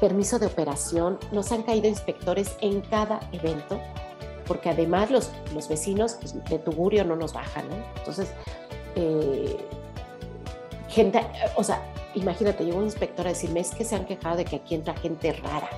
[0.00, 1.18] permiso de operación.
[1.32, 3.80] Nos han caído inspectores en cada evento,
[4.46, 7.76] porque además los, los vecinos pues, de Tugurio no nos bajan, ¿no?
[7.98, 8.32] Entonces,
[8.94, 9.56] eh,
[10.88, 11.26] gente,
[11.56, 11.82] o sea,
[12.14, 14.94] imagínate, llegó un inspector a decirme, es que se han quejado de que aquí entra
[14.94, 15.68] gente rara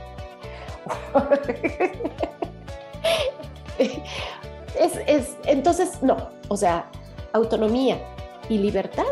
[3.78, 6.90] es, entonces, no, o sea,
[7.32, 8.00] autonomía
[8.48, 9.04] y libertad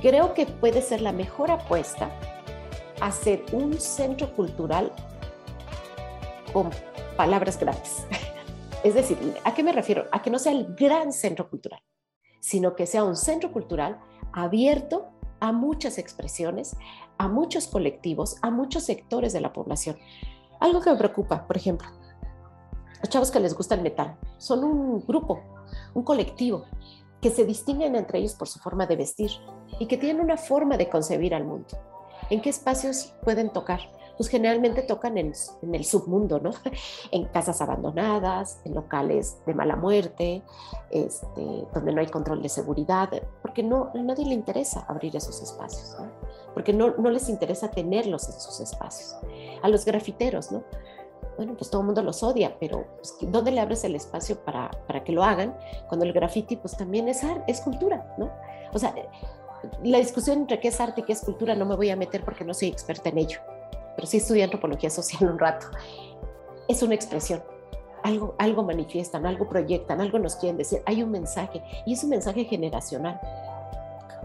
[0.00, 2.10] creo que puede ser la mejor apuesta
[3.00, 4.92] a ser un centro cultural
[6.52, 6.70] con
[7.16, 8.06] palabras grandes.
[8.84, 10.04] Es decir, ¿a qué me refiero?
[10.12, 11.82] A que no sea el gran centro cultural,
[12.38, 13.98] sino que sea un centro cultural
[14.32, 15.08] abierto
[15.40, 16.76] a muchas expresiones,
[17.18, 19.98] a muchos colectivos, a muchos sectores de la población.
[20.60, 21.88] Algo que me preocupa, por ejemplo,
[23.00, 25.40] los chavos que les gusta el metal son un grupo,
[25.94, 26.64] un colectivo,
[27.20, 29.30] que se distinguen entre ellos por su forma de vestir
[29.78, 31.78] y que tienen una forma de concebir al mundo.
[32.30, 33.80] ¿En qué espacios pueden tocar?
[34.16, 35.32] Pues generalmente tocan en,
[35.72, 36.50] el submundo, ¿no?
[37.12, 40.42] En casas abandonadas, en locales de mala muerte,
[40.90, 43.10] este, donde no hay control de seguridad,
[43.42, 46.10] porque no, a nadie le interesa abrir esos espacios, ¿no?
[46.58, 49.14] Porque no, les interesa tenerlos en sus espacios.
[49.62, 50.64] A los grafiteros, ¿no?
[51.36, 54.68] bueno, pues todo el mundo los odia, pero pues, ¿dónde le abres el espacio para,
[54.88, 55.56] para, que lo hagan?
[55.86, 58.28] Cuando el graffiti pues también es, es cultura, ¿no?
[58.72, 58.92] O sea,
[59.84, 62.24] la discusión entre qué es arte y qué es cultura no me voy a meter
[62.24, 63.38] porque no soy experta en ello,
[63.94, 65.68] pero sí estudié antropología social un rato.
[66.66, 67.40] Es una expresión,
[68.02, 72.10] algo, algo manifiestan, algo proyectan, algo nos quieren decir, hay un mensaje y es un
[72.10, 73.20] mensaje generacional.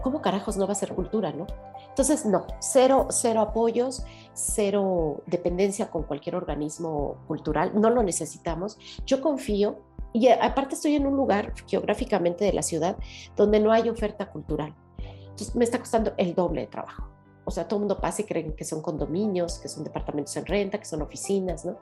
[0.02, 1.46] ¿Cómo carajos no va a ser cultura, no?
[1.94, 8.76] Entonces, no, cero, cero apoyos, cero dependencia con cualquier organismo cultural, no lo necesitamos.
[9.06, 9.78] Yo confío,
[10.12, 12.96] y aparte estoy en un lugar geográficamente de la ciudad
[13.36, 14.74] donde no hay oferta cultural.
[14.98, 17.08] Entonces, me está costando el doble de trabajo.
[17.44, 20.46] O sea, todo el mundo pasa y creen que son condominios, que son departamentos en
[20.46, 21.78] renta, que son oficinas, ¿no?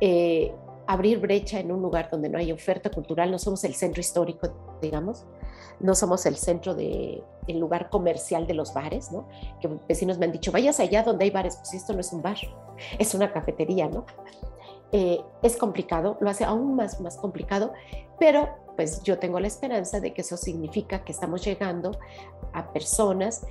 [0.00, 0.52] Eh,
[0.88, 4.78] abrir brecha en un lugar donde no hay oferta cultural, no somos el centro histórico,
[4.82, 5.26] digamos,
[5.80, 9.26] no somos el centro de el lugar comercial de los bares, ¿no?
[9.60, 12.22] Que vecinos me han dicho, vayas allá donde hay bares, pues esto no es un
[12.22, 12.36] bar,
[12.98, 14.04] es una cafetería, ¿no?
[14.92, 17.72] Eh, es complicado, lo hace aún más, más complicado,
[18.18, 21.98] pero pues yo tengo la esperanza de que eso significa que estamos llegando
[22.52, 23.44] a personas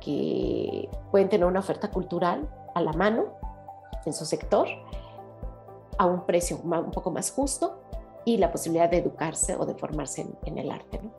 [0.00, 3.26] que pueden tener una oferta cultural a la mano
[4.06, 4.68] en su sector
[5.98, 7.80] a un precio un poco más justo
[8.28, 11.00] y la posibilidad de educarse o de formarse en, en el arte.
[11.02, 11.10] ¿no?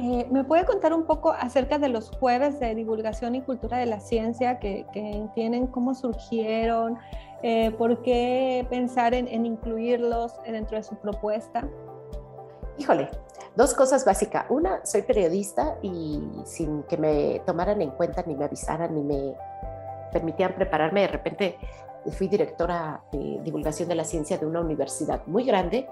[0.00, 3.86] Eh, ¿Me puede contar un poco acerca de los jueves de divulgación y cultura de
[3.86, 4.86] la ciencia que,
[5.34, 6.98] tienen, cómo surgieron,
[7.42, 11.66] eh, por qué pensar en, incluirlos dentro de su propuesta?
[12.76, 13.08] Híjole,
[13.56, 14.44] dos cosas básicas.
[14.50, 19.34] Una, soy periodista y sin que me tomaran en cuenta, ni me avisaran, ni me
[20.12, 21.58] permitían prepararme, de repente
[22.10, 25.88] fui directora de divulgación de la ciencia de una universidad muy grande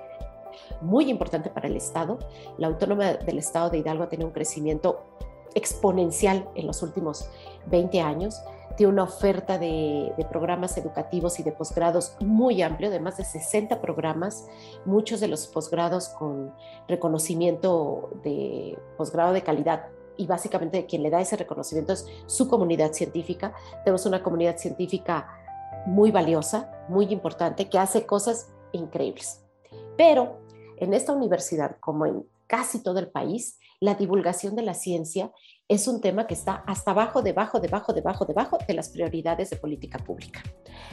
[0.81, 2.19] muy importante para el Estado.
[2.59, 5.05] La autónoma del Estado de Hidalgo tenido un crecimiento
[5.55, 7.29] exponencial en los últimos
[7.67, 8.41] 20 años.
[8.77, 13.81] Tiene una oferta de, programas educativos y de posgrados muy amplio, de más de 60
[13.81, 14.47] programas,
[14.85, 16.53] muchos de los posgrados con
[16.87, 19.87] reconocimiento de posgrado de calidad
[20.19, 23.55] y básicamente quien le da ese reconocimiento es su comunidad científica.
[23.85, 25.46] Tenemos una comunidad científica
[25.87, 29.43] muy valiosa, muy importante, que hace cosas increíbles.
[29.97, 30.41] Pero
[30.79, 35.33] en esta universidad, como en casi todo el país, la divulgación de la ciencia
[35.69, 39.57] es un tema que está hasta abajo, debajo, debajo, debajo, debajo de las prioridades de
[39.57, 40.41] política pública.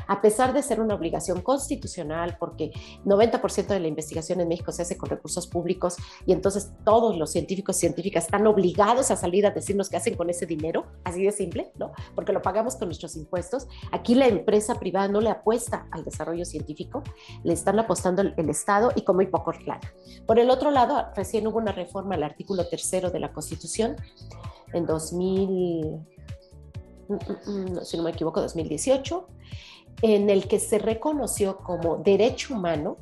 [0.07, 2.71] A pesar de ser una obligación constitucional, porque
[3.05, 7.31] 90% de la investigación en México se hace con recursos públicos y entonces todos los
[7.31, 11.23] científicos y científicas están obligados a salir a decirnos qué hacen con ese dinero, así
[11.23, 11.91] de simple, ¿no?
[12.15, 13.67] Porque lo pagamos con nuestros impuestos.
[13.91, 17.03] Aquí la empresa privada no le apuesta al desarrollo científico,
[17.43, 19.87] le están apostando el, Estado y como poco claro.
[20.27, 23.95] Por el otro lado, recién hubo una reforma al artículo tercero de la Constitución
[24.73, 25.99] en 2000,
[27.07, 29.27] mm, mm, mm, si no me equivoco, 2018,
[30.01, 32.97] en el que se reconoció como derecho humano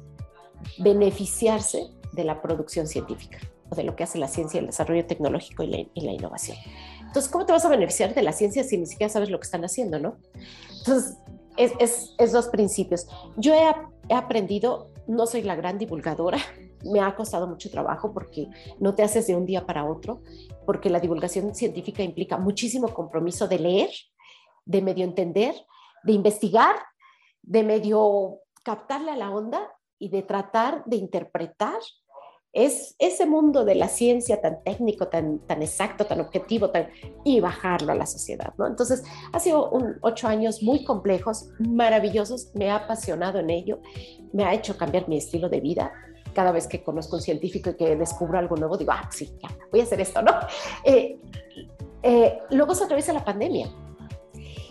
[0.78, 5.64] beneficiarse de la producción científica o de lo que hace la ciencia, el desarrollo tecnológico
[5.64, 6.58] y la, innovación.
[7.00, 9.46] Entonces, ¿cómo te vas a beneficiar de la ciencia si ni siquiera sabes lo que
[9.46, 10.18] están haciendo, no?
[10.80, 11.18] Entonces,
[11.58, 13.08] es, es, dos principios.
[13.38, 13.64] Yo he,
[14.10, 16.38] he aprendido, no soy la gran divulgadora,
[16.84, 18.48] me ha costado mucho trabajo porque
[18.80, 20.22] no te haces de un día para otro,
[20.66, 23.90] porque la divulgación científica implica muchísimo compromiso de leer,
[24.66, 25.56] de medio entender,
[26.04, 26.76] de investigar,
[27.42, 31.80] de medio captarle a la onda y de tratar de interpretar
[32.54, 36.90] es ese mundo de la ciencia tan técnico, tan, tan exacto, tan objetivo, tan,
[37.24, 38.68] y bajarlo a la sociedad, ¿no?
[38.68, 39.72] Entonces, ha sido
[40.02, 43.80] ocho años muy complejos, maravillosos, me ha apasionado en ello,
[44.34, 45.94] me ha hecho cambiar mi estilo de vida.
[46.34, 49.50] Cada vez que conozco un científico y que descubro algo nuevo, digo, ah, sí, ya,
[49.72, 50.32] voy a hacer esto, ¿no?
[50.84, 51.20] Eh,
[52.04, 53.70] eh, luego se atraviesa la pandemia.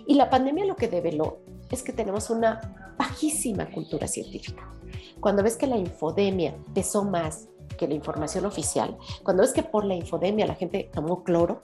[0.06, 1.40] Y la pandemia lo que develó
[1.70, 4.74] es que tenemos una bajísima cultura científica.
[5.20, 7.49] Cuando ves que la infodemia pesó más
[7.80, 11.62] que la información oficial, cuando ves que por la infodemia la gente tomó cloro,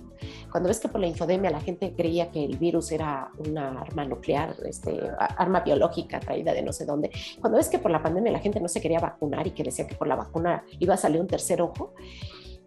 [0.51, 4.07] cuando ves que por la infodemia la gente creía que el virus era una arma
[4.07, 8.33] nuclear, este, arma biológica traída de no sé dónde, cuando ves que por la pandemia
[8.33, 10.97] la gente no se quería vacunar y que decía que por la vacuna iba a
[10.97, 11.93] salir un tercer ojo,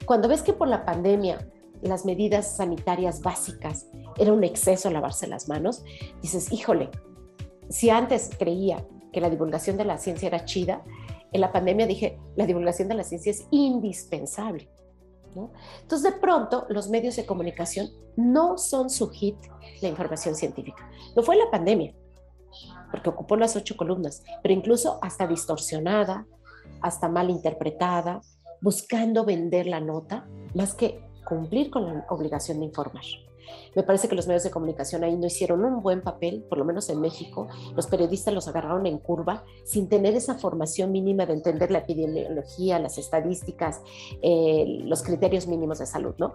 [0.05, 1.39] cuando ves que por la pandemia
[1.81, 5.83] las medidas sanitarias básicas era un exceso lavarse las manos,
[6.21, 6.91] dices, híjole,
[7.67, 10.83] si antes creía que la divulgación de la ciencia era chida,
[11.31, 14.69] en la pandemia dije, la divulgación de la ciencia es indispensable.
[15.81, 19.37] Entonces, de pronto, los medios de comunicación no son su hit
[19.81, 20.89] la información científica.
[21.15, 21.93] No fue la pandemia,
[22.91, 26.25] porque ocupó las ocho columnas, pero incluso hasta distorsionada,
[26.81, 28.21] hasta mal interpretada,
[28.61, 33.03] buscando vender la nota, más que cumplir con la obligación de informar.
[33.75, 36.65] Me parece que los medios de comunicación ahí no hicieron un buen papel, por lo
[36.65, 37.47] menos en México.
[37.75, 42.79] Los periodistas los agarraron en curva sin tener esa formación mínima de entender la epidemiología,
[42.79, 43.81] las estadísticas,
[44.21, 46.33] eh, los criterios mínimos de salud, ¿no?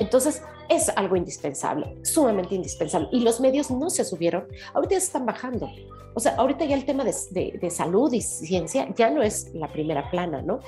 [0.00, 3.08] Entonces, es algo indispensable, sumamente indispensable.
[3.10, 5.68] Y los medios no se subieron, ahorita ya están bajando.
[6.14, 9.68] O sea, ahorita ya el tema de, de, salud y ciencia ya no es la
[9.68, 10.60] primera plana, ¿no?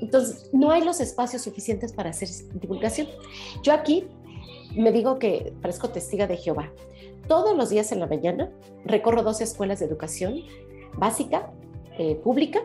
[0.00, 3.08] Entonces, no hay los espacios suficientes para hacer divulgación.
[3.62, 4.08] Yo aquí
[4.76, 6.70] me digo que parezco testiga de Jehová.
[7.28, 8.52] Todos los días en la mañana
[8.84, 10.42] recorro dos escuelas de educación
[10.96, 11.50] básica,
[11.98, 12.60] eh, pública.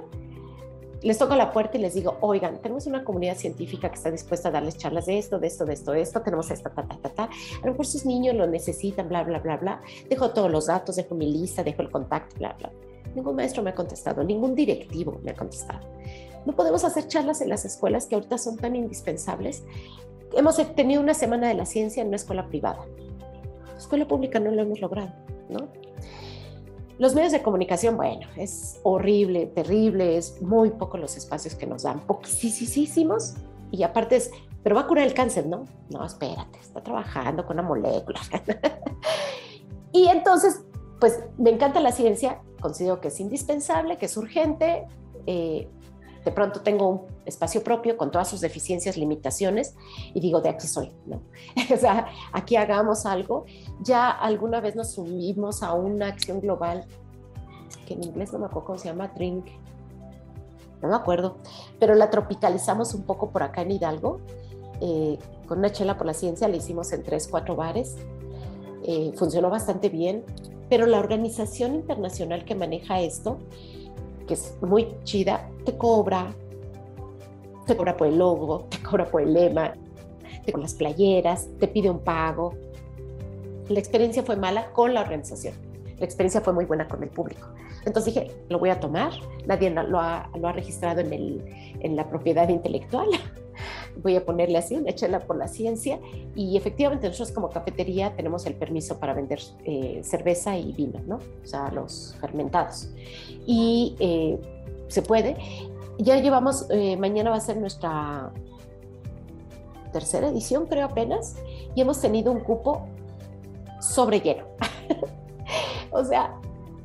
[1.01, 4.49] Les toco la puerta y les digo, oigan, tenemos una comunidad científica que está dispuesta
[4.49, 6.97] a darles charlas de esto, de esto, de esto, de esto, tenemos esta, ta, ta,
[7.01, 7.23] ta, ta.
[7.23, 9.81] A lo mejor sus niños lo necesitan, bla, bla, bla, bla.
[10.07, 12.71] Dejo todos los datos, dejo mi lista, dejo el contacto, bla, bla.
[13.15, 15.87] Ningún maestro me ha contestado, ningún directivo me ha contestado.
[16.45, 19.63] No podemos hacer charlas en las escuelas que ahorita son tan indispensables
[20.33, 22.85] hemos tenido una semana de la ciencia en una escuela privada.
[23.67, 25.11] La escuela pública no lo hemos logrado,
[25.49, 25.67] ¿no?
[26.97, 31.81] Los medios de comunicación, bueno, es horrible, terrible, es muy poco los espacios que nos
[31.83, 33.33] dan, poquísimos,
[33.71, 34.29] y aparte es,
[34.61, 35.65] pero va a curar el cáncer, ¿no?
[35.89, 38.19] No, espérate, está trabajando con una molécula.
[39.91, 40.61] y entonces,
[40.99, 44.85] pues me encanta la ciencia, considero que es indispensable, que es urgente,
[45.25, 45.67] eh,
[46.23, 49.75] de pronto tengo un espacio propio con todas sus deficiencias, limitaciones,
[50.13, 51.21] y digo, de aquí soy, ¿no?
[51.73, 53.45] o sea, aquí hagamos algo.
[53.81, 56.85] Ya alguna vez nos subimos a una acción global,
[57.87, 59.47] que en inglés no me acuerdo cómo se llama, Drink,
[60.81, 61.37] no me acuerdo,
[61.79, 64.19] pero la tropicalizamos un poco por acá en Hidalgo,
[64.81, 65.17] eh,
[65.47, 67.95] con una chela por la ciencia, la hicimos en tres, cuatro bares,
[68.83, 70.23] eh, funcionó bastante bien,
[70.69, 73.37] pero la organización internacional que maneja esto,
[74.33, 76.33] es muy chida, te cobra,
[77.65, 79.73] te cobra por el logo, te cobra por el lema,
[80.45, 82.53] te por las playeras, te pide un pago.
[83.69, 85.53] La experiencia fue mala con la organización.
[85.99, 87.47] La experiencia fue muy buena con el público.
[87.85, 89.11] Entonces dije, lo voy a tomar.
[89.45, 91.45] Nadie lo ha, lo ha registrado en, el,
[91.79, 93.07] en la propiedad intelectual.
[93.97, 95.99] Voy a ponerle así, una chela por la ciencia.
[96.35, 101.17] Y efectivamente nosotros como cafetería tenemos el permiso para vender eh, cerveza y vino, ¿no?
[101.17, 102.89] O sea, los fermentados.
[103.45, 104.39] Y eh,
[104.87, 105.37] se puede.
[105.97, 108.31] Ya llevamos, eh, mañana va a ser nuestra
[109.91, 111.35] tercera edición, creo apenas,
[111.75, 112.87] y hemos tenido un cupo
[113.79, 114.45] sobre lleno.
[115.91, 116.39] o sea,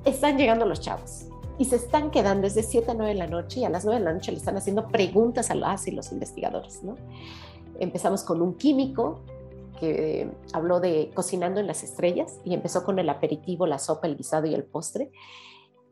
[0.04, 1.26] están llegando los chavos
[1.58, 4.00] y se están quedando desde 7 a 9 de la noche y a las 9
[4.00, 6.82] de la noche le están haciendo preguntas a las y los investigadores.
[6.82, 6.96] ¿no?
[7.78, 9.20] Empezamos con un químico
[9.80, 14.16] que habló de cocinando en las estrellas y empezó con el aperitivo, la sopa, el
[14.16, 15.10] guisado y el postre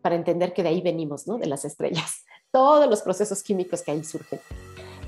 [0.02, 1.38] para entender que de ahí venimos, ¿no?
[1.38, 4.40] De las estrellas, todos los procesos químicos que ahí surgen.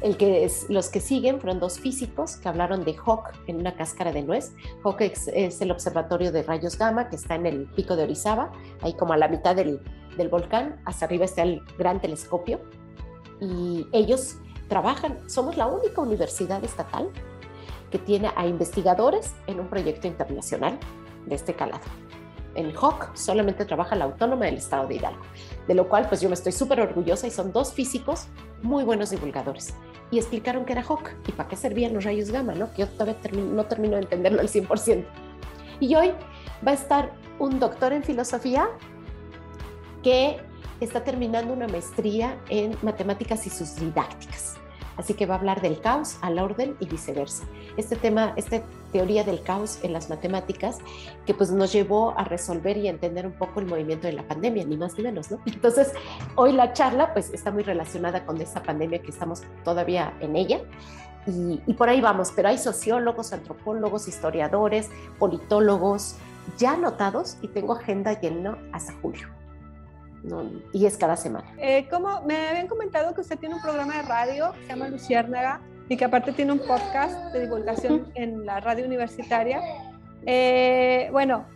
[0.03, 3.75] El que es, los que siguen fueron dos físicos que hablaron de Hawk en una
[3.75, 4.53] cáscara de nuez.
[4.85, 8.53] Hawk es, el observatorio de rayos gamma que está en el pico de Orizaba,
[8.83, 9.81] ahí como a la mitad del,
[10.17, 10.81] del volcán.
[10.85, 12.61] Hasta arriba está el gran telescopio.
[13.41, 14.37] Y ellos
[14.69, 17.11] trabajan, somos la única universidad estatal
[17.91, 20.79] que tiene a investigadores en un proyecto internacional
[21.27, 21.85] de este calado.
[22.55, 25.23] En HOC solamente trabaja la autónoma del estado de Hidalgo,
[25.69, 28.29] de lo cual pues yo me estoy súper orgullosa y son dos físicos
[28.63, 29.75] muy buenos divulgadores.
[30.11, 32.73] Y explicaron que era HOC y para qué servían los rayos gamma, ¿no?
[32.73, 35.05] que yo todavía no termino de entenderlo al 100%.
[35.81, 36.13] Y hoy
[36.67, 38.69] va a estar un doctor en filosofía
[40.07, 40.39] que
[40.81, 44.55] está terminando una maestría en matemáticas y sus didácticas.
[44.97, 47.43] Así que va a hablar del caos al orden y viceversa.
[47.77, 50.79] Este tema, esta teoría del caos en las matemáticas,
[51.27, 54.65] que pues nos llevó a resolver y entender un poco el movimiento de la pandemia,
[54.65, 55.41] ni más ni menos, ¿no?
[55.45, 55.93] Entonces,
[56.37, 60.61] hoy la charla pues está muy relacionada con esta pandemia que estamos todavía en ella.
[61.27, 64.89] Y, y por ahí vamos, pero hay sociólogos, antropólogos, historiadores,
[65.19, 66.15] politólogos
[66.59, 69.36] ya anotados y tengo agenda llena hasta julio
[70.73, 71.53] y es cada semana.
[71.59, 74.89] Eh, como me habían comentado que usted tiene un programa de radio que se llama
[74.89, 79.61] Luciérnaga y que aparte tiene un podcast de divulgación en la radio universitaria.
[80.25, 81.47] Eh, bueno,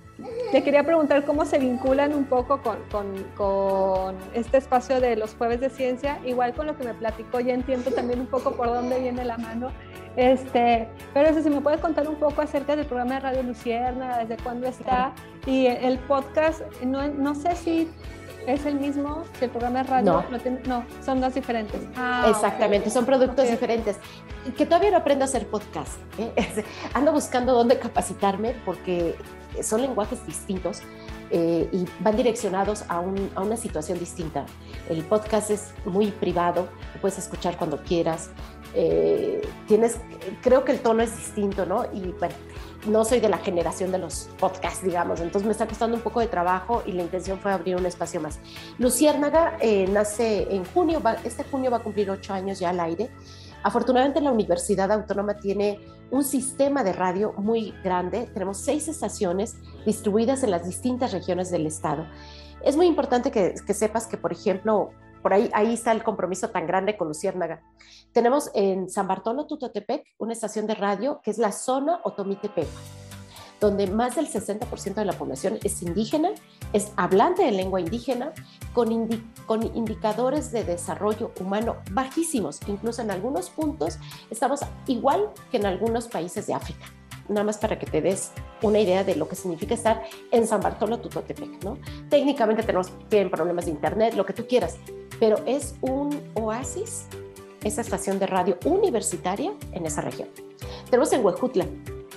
[0.53, 5.35] te quería preguntar cómo se vinculan un poco con, con, con, este espacio de los
[5.35, 8.67] jueves de ciencia, igual con lo que me platicó, ya entiendo también un poco por
[8.69, 9.71] dónde viene la mano.
[10.17, 14.19] Este, pero eso, si me puedes contar un poco acerca del programa de Radio Lucierna,
[14.19, 15.13] desde cuándo está,
[15.47, 17.89] y el podcast, no, no sé si
[18.47, 20.25] ¿Es el mismo que el programa de radio?
[20.67, 21.81] No, son dos diferentes.
[21.97, 23.97] Ah, Exactamente, son productos diferentes.
[24.57, 25.99] Que todavía no aprendo a hacer podcast.
[26.19, 26.65] ¿eh?
[26.95, 29.15] Ando buscando dónde capacitarme porque
[29.63, 30.83] son lenguajes distintos
[31.31, 32.97] eh, y van direccionados a,
[33.35, 34.47] a, una situación distinta.
[34.89, 38.31] El podcast es muy privado, lo puedes escuchar cuando quieras.
[38.75, 39.99] Eh, tienes,
[40.43, 41.85] creo que el tono es distinto, ¿no?
[41.93, 42.35] Y bueno,
[42.87, 46.21] no soy de la generación de los podcasts, digamos, entonces me está costando un poco
[46.21, 48.39] de trabajo y la intención fue abrir un espacio más.
[48.79, 53.11] Luciérnaga eh, nace en junio, este junio va a cumplir ocho años ya al aire.
[53.63, 60.43] Afortunadamente la Universidad Autónoma tiene un sistema de radio muy grande, tenemos seis estaciones distribuidas
[60.43, 62.07] en las distintas regiones del estado.
[62.63, 64.91] Es muy importante que sepas que, por ejemplo,
[65.23, 67.63] por ahí, ahí está el compromiso tan grande con Luciérnaga.
[68.13, 72.69] Tenemos en San Bartolo, Tutotepec, una estación de radio que es la zona Otomitepepa,
[73.61, 76.31] donde más del 60% de la población es indígena,
[76.73, 78.33] es hablante de lengua indígena,
[78.73, 79.09] con,
[79.47, 82.61] con indicadores de desarrollo humano bajísimos.
[82.67, 83.99] Incluso en algunos puntos
[84.31, 86.87] estamos igual que en algunos países de África
[87.31, 90.61] nada más para que te des una idea de lo que significa estar en San
[90.61, 91.79] Bartolo Tutotepec, ¿no?
[92.09, 94.77] Técnicamente tenemos, tienen problemas de internet, lo que tú quieras,
[95.21, 97.05] pero es un oasis
[97.63, 100.29] esa estación de radio universitaria en esa región.
[100.87, 101.67] Tenemos en Huejutla,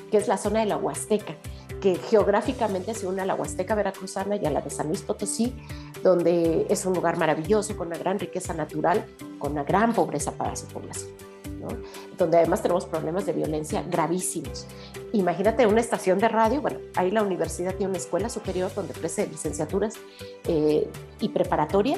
[0.09, 1.35] que es la zona de la Huasteca,
[1.81, 5.53] que geográficamente se une a la Huasteca veracruzana y a la de San Luis Potosí,
[6.01, 9.05] donde es un lugar maravilloso, con una gran riqueza natural,
[9.37, 11.11] con una gran pobreza para su población.
[12.17, 14.65] donde además tenemos problemas de violencia gravísimos.
[15.13, 19.27] Imagínate una estación de radio, bueno, ahí la universidad tiene una escuela superior donde ofrece
[19.27, 19.95] licenciaturas
[20.45, 20.89] eh,
[21.21, 21.97] y preparatoria,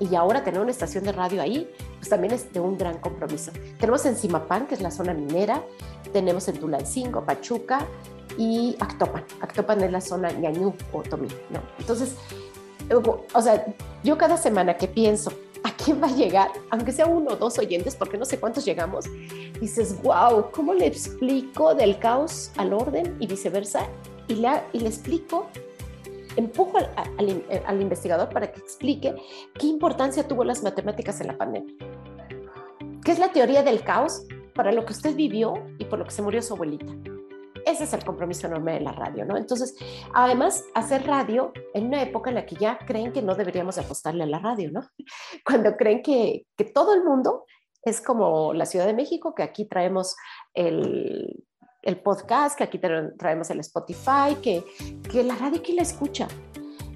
[0.00, 3.52] y ahora tener una estación de radio ahí, pues también es de un gran compromiso.
[3.78, 5.62] Tenemos en Simapán, que es la zona minera,
[6.12, 7.86] tenemos en Tulancingo, Pachuca
[8.36, 9.24] y Actopan.
[9.40, 11.60] Actopan es la zona ñañú o tomí, ¿no?
[11.78, 12.14] Entonces,
[13.32, 13.66] o sea,
[14.04, 15.32] yo cada semana que pienso,
[15.64, 16.48] ¿a quién va a llegar?
[16.70, 19.06] Aunque sea uno o dos oyentes, porque no sé cuántos llegamos,
[19.60, 23.86] dices, wow, ¿cómo le explico del caos al orden y viceversa?
[24.28, 25.48] Y le, y le explico
[26.38, 26.78] empujo
[27.16, 29.14] al, investigador para que explique
[29.58, 31.74] qué importancia tuvo las matemáticas en la pandemia.
[33.04, 34.24] ¿Qué es la teoría del caos
[34.54, 36.92] para lo que usted vivió y por lo que se murió su abuelita?
[37.66, 39.36] Ese es el compromiso enorme de la radio, ¿no?
[39.36, 39.74] Entonces,
[40.14, 44.22] además, hacer radio en una época en la que ya creen que no deberíamos apostarle
[44.22, 44.82] a la radio, ¿no?
[45.44, 47.44] Cuando creen que todo el mundo
[47.82, 50.16] es como la Ciudad de México, que aquí traemos
[50.54, 51.47] el,
[51.88, 54.62] el podcast, que aquí traemos el Spotify, que,
[55.10, 56.28] que la radio que la escucha.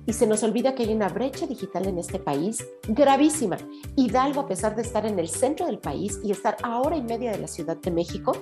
[0.06, 3.56] Y se nos olvida que hay una brecha digital en este país gravísima.
[3.96, 7.02] Hidalgo, a pesar de estar en el centro del país y estar a hora y
[7.02, 8.36] media de la Ciudad de México,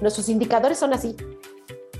[0.00, 1.14] nuestros indicadores son así.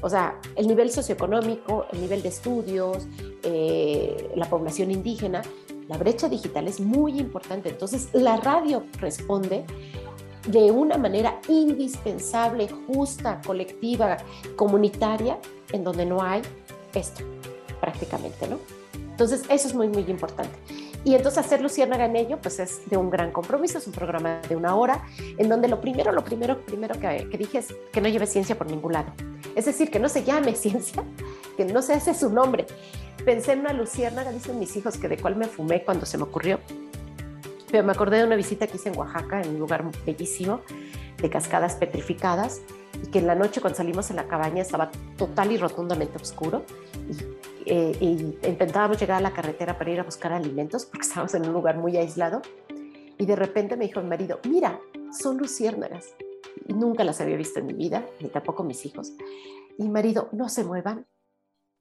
[0.00, 3.06] O sea, el nivel socioeconómico, el nivel de estudios,
[3.44, 5.42] eh, la población indígena,
[5.88, 7.68] la brecha digital es muy importante.
[7.68, 9.64] Entonces, la radio responde
[10.46, 14.16] de una manera indispensable, justa, colectiva,
[14.56, 15.38] comunitaria,
[15.72, 16.42] en donde no hay
[16.94, 17.22] esto
[17.80, 18.58] prácticamente, ¿no?
[18.94, 20.56] Entonces, eso es muy, muy importante.
[21.04, 24.40] Y entonces hacer Luciérnaga en ello, pues es de un gran compromiso, es un programa
[24.48, 25.04] de una hora,
[25.36, 28.56] en donde lo primero, lo primero, primero que, que dije es que no lleve ciencia
[28.56, 29.12] por ningún lado.
[29.56, 31.02] Es decir, que no se llame ciencia,
[31.56, 32.66] que no se hace su nombre.
[33.24, 36.24] Pensé en una luciérnaga, dicen mis hijos, que de cuál me fumé cuando se me
[36.24, 36.60] ocurrió.
[37.72, 40.60] Pero me acordé de una visita que hice en Oaxaca, en un lugar bellísimo,
[41.20, 42.60] de cascadas petrificadas,
[43.02, 46.64] y que en la noche cuando salimos en la cabaña estaba total y rotundamente oscuro.
[47.08, 51.34] Y eh, y intentábamos llegar a la carretera para ir a buscar alimentos porque estábamos
[51.34, 52.42] en un lugar muy aislado.
[53.18, 54.80] Y de repente me dijo mi marido, mira,
[55.12, 56.14] son luciérnagas.
[56.66, 59.12] Nunca las había visto en mi vida, ni tampoco mis hijos.
[59.78, 61.06] Y marido, no se muevan,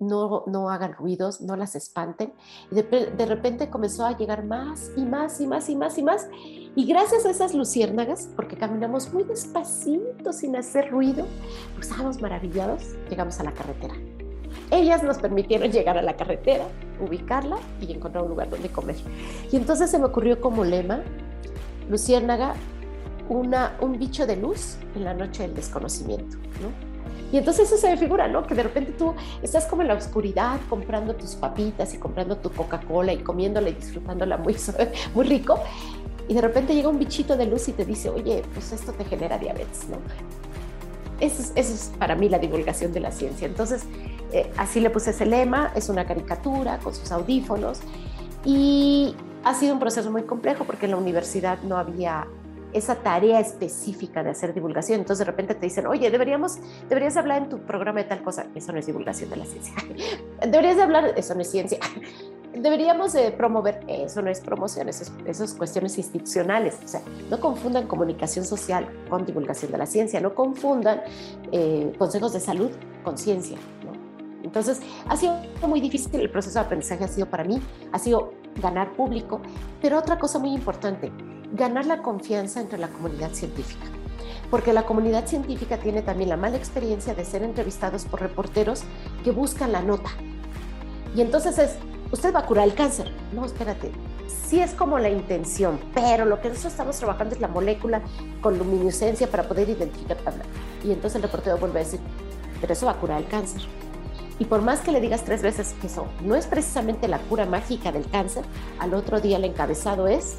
[0.02, 2.34] no, no hagan ruidos, no las espanten.
[2.72, 6.04] Y de, de, repente comenzó a llegar más y más y más y más y
[6.04, 6.28] más.
[6.76, 11.26] Y gracias a esas luciérnagas, porque caminamos muy despacito, sin hacer ruido,
[11.76, 13.93] pues estábamos maravillados, llegamos a la carretera.
[14.72, 16.66] Ellas nos permitieron llegar a la carretera,
[16.99, 18.97] ubicarla y encontrar un lugar donde comer.
[19.52, 21.02] Y entonces se me ocurrió como lema,
[21.89, 22.56] Luciérnaga,
[23.30, 26.91] una, un bicho de luz en la noche del desconocimiento, ¿no?
[27.32, 28.46] Y entonces eso se me figura, ¿no?
[28.46, 32.52] Que de repente tú estás como en la oscuridad comprando tus papitas y comprando tu
[32.52, 34.56] Coca-Cola y comiéndola y disfrutándola muy,
[35.16, 35.60] muy rico.
[36.28, 39.06] Y de repente llega un bichito de luz y te dice, oye, pues esto te
[39.06, 39.98] genera diabetes, ¿no?
[41.20, 43.48] Eso es, eso es para mí la divulgación de la ciencia.
[43.48, 43.84] Entonces,
[44.34, 47.80] eh, así le puse ese lema, es una caricatura con sus audífonos
[48.44, 52.28] y ha sido un proceso muy complejo porque en la universidad no había
[52.74, 54.99] esa tarea específica de hacer divulgación.
[54.99, 56.57] Entonces de repente te dicen, oye, deberíamos,
[56.89, 58.45] deberías hablar en tu programa de tal cosa.
[58.55, 59.74] Eso no es divulgación de la ciencia.
[60.41, 61.80] deberías hablar, eso no es ciencia.
[62.53, 66.78] Deberíamos promover, eso no es promoción, eso es, eso es, cuestiones institucionales.
[66.84, 71.01] O sea, no confundan comunicación social con divulgación de la ciencia, no confundan
[71.53, 72.69] eh, consejos de salud
[73.05, 73.57] con ciencia.
[74.43, 77.61] Entonces, ha sido muy difícil el proceso de aprendizaje, ha sido para mí,
[77.93, 79.39] ha sido ganar público,
[79.82, 81.11] pero otra cosa muy importante,
[81.52, 83.86] ganar la confianza entre la comunidad científica.
[84.49, 88.84] Porque la comunidad científica tiene también la mala experiencia de ser entrevistados por reporteros
[89.24, 90.10] que buscan la nota.
[91.16, 91.76] Y entonces es,
[92.12, 93.12] usted va a curar el cáncer.
[93.34, 93.91] No, espérate,
[94.28, 98.02] sí es como la intención, pero lo que nosotros estamos trabajando es la molécula
[98.41, 100.18] con luminiscencia para poder identificar.
[100.84, 101.99] Y entonces el reportero vuelve a decir,
[102.60, 103.62] pero eso va a curar el cáncer.
[104.39, 107.45] Y por más que le digas tres veces que eso no es precisamente la cura
[107.45, 108.43] mágica del cáncer,
[108.80, 110.38] al otro día el encabezado es,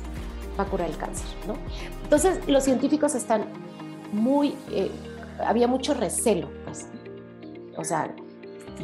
[0.59, 1.55] va a curar el cáncer, ¿no?
[2.03, 3.47] Entonces los científicos están
[4.13, 4.91] muy, eh,
[5.45, 6.89] había mucho recelo, pues,
[7.77, 8.15] o sea,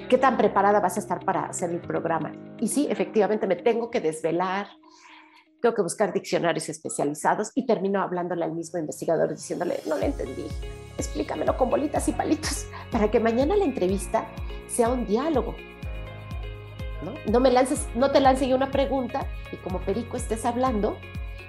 [0.09, 2.33] ¿qué tan preparada vas a estar para hacer el programa?
[2.61, 4.69] Y sí, efectivamente me tengo que desvelar,
[5.61, 10.47] tengo que buscar diccionarios especializados y termino hablándole al mismo investigador diciéndole, no le entendí,
[10.97, 14.27] explícamelo con bolitas y palitos, para que mañana la entrevista
[14.69, 15.55] sea un diálogo.
[17.03, 17.12] ¿no?
[17.31, 20.97] no me lances, no te lance yo una pregunta y como perico estés hablando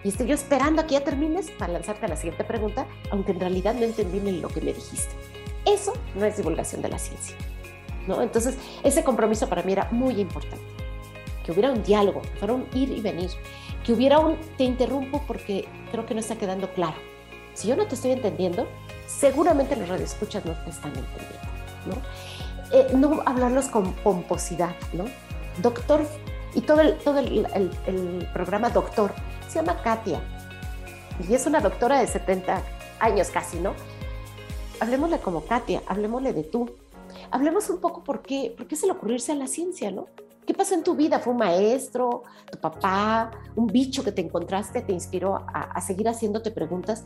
[0.04, 3.32] y estoy yo esperando a que ya termines para lanzarte a la siguiente pregunta, aunque
[3.32, 5.14] en realidad no entendí ni lo que me dijiste.
[5.66, 7.36] Eso no es divulgación de la ciencia.
[8.08, 8.22] ¿no?
[8.22, 10.66] Entonces, ese compromiso para mí era muy importante.
[11.44, 13.30] Que hubiera un diálogo, que fuera un ir y venir,
[13.84, 16.98] que hubiera un te interrumpo porque creo que no está quedando claro.
[17.54, 18.68] Si yo no te estoy entendiendo,
[19.06, 21.50] seguramente los radioescuchas no te están entendiendo.
[21.88, 21.96] ¿no?
[22.72, 25.06] Eh, no hablarlos con pomposidad, ¿no?
[25.62, 26.06] Doctor,
[26.54, 27.48] y todo, el, todo el,
[27.86, 29.12] el, programa Doctor
[29.50, 30.22] se llama Katia,
[31.28, 32.62] y es una doctora de 70
[33.00, 33.74] años casi, ¿no?
[34.80, 36.70] Hablemosle como Katia, hablemosle de tú.
[37.32, 40.08] Hablemos un poco por qué, por qué se le ocurrirse a la ciencia, ¿no?
[40.46, 41.20] ¿Qué pasó en tu vida?
[41.20, 46.50] ¿Fue un maestro, tu papá, un bicho que te encontraste, te inspiró a, seguir haciéndote
[46.50, 47.04] preguntas?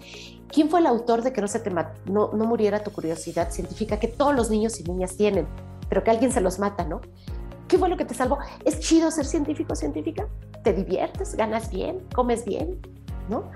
[0.47, 3.99] ¿Quién fue el autor de que no, se te no, no muriera tu curiosidad científica
[3.99, 5.47] que todos los niños y niñas tienen,
[5.89, 7.01] pero que alguien se los mata, ¿no?
[7.68, 8.39] ¿Qué fue lo que te salvó?
[8.66, 10.28] ¿Es chido ser científico científica?
[10.64, 11.36] ¿Te diviertes?
[11.36, 11.99] ¿Ganas bien?
[12.14, 12.80] ¿Comes bien?
[13.30, 13.51] ¿No?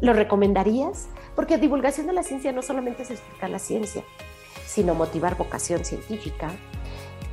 [0.00, 1.08] ¿Lo recomendarías?
[1.34, 4.02] Porque divulgación de la ciencia no solamente es explicar la ciencia,
[4.66, 6.50] sino motivar vocación científica,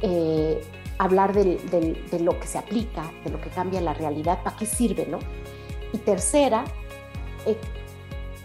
[0.02, 0.62] eh,
[0.98, 5.08] hablar de lo que se aplica, de lo que cambia la realidad, para qué sirve,
[5.08, 5.20] ¿no?
[5.94, 6.64] Y tercera,
[7.46, 7.58] eh,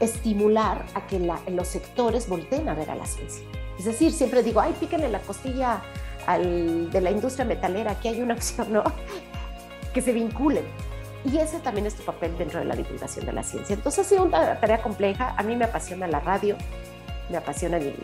[0.00, 3.46] estimular a que los sectores volteen a ver a la ciencia.
[3.78, 5.82] Es decir, siempre digo, ay, píquenle la costilla
[6.26, 8.84] al, de la industria metalera, aquí hay una opción, ¿no?
[9.92, 10.64] que se vinculen.
[11.24, 13.74] Y ese también es tu papel dentro de la divulgación de la ciencia.
[13.74, 15.34] Entonces ha sido una tarea compleja.
[15.36, 16.56] A mí me apasiona la radio,
[17.30, 17.94] me apasiona el,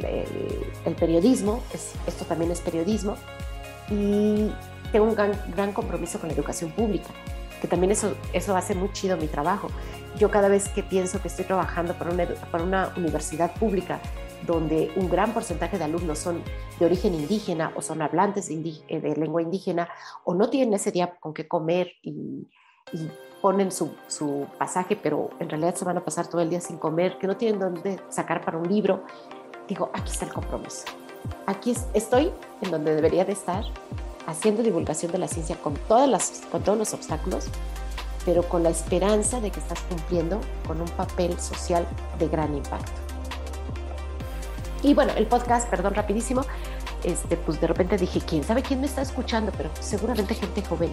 [0.86, 1.62] el, periodismo,
[2.06, 3.16] esto también es periodismo
[3.90, 4.50] y
[4.90, 7.08] tengo un gran, compromiso con la educación pública,
[7.60, 9.68] que también eso, eso hace muy chido mi trabajo.
[10.18, 14.00] Yo cada vez que pienso que estoy trabajando para una, para una universidad pública
[14.46, 16.42] donde un gran porcentaje de alumnos son
[16.78, 19.88] de origen indígena o son hablantes de, eh, lengua indígena
[20.24, 22.46] o no tienen ese día con qué comer y,
[23.40, 23.90] ponen su,
[24.58, 27.36] pasaje, pero en realidad se van a pasar todo el día sin comer, que no
[27.36, 29.02] tienen dónde sacar para un libro.
[29.66, 30.84] Digo, aquí está el compromiso.
[31.46, 32.30] Aquí estoy
[32.60, 33.64] en donde debería de estar,
[34.26, 37.48] haciendo divulgación de la ciencia con, todas con todos los obstáculos,
[38.24, 41.86] pero con la esperanza de que estás cumpliendo con un papel social
[42.18, 43.11] de gran impacto.
[44.82, 46.42] Y bueno, el podcast, perdón, rapidísimo,
[47.04, 49.52] este, pues de repente dije, ¿quién sabe quién me está escuchando?
[49.56, 50.90] Pero seguramente gente joven.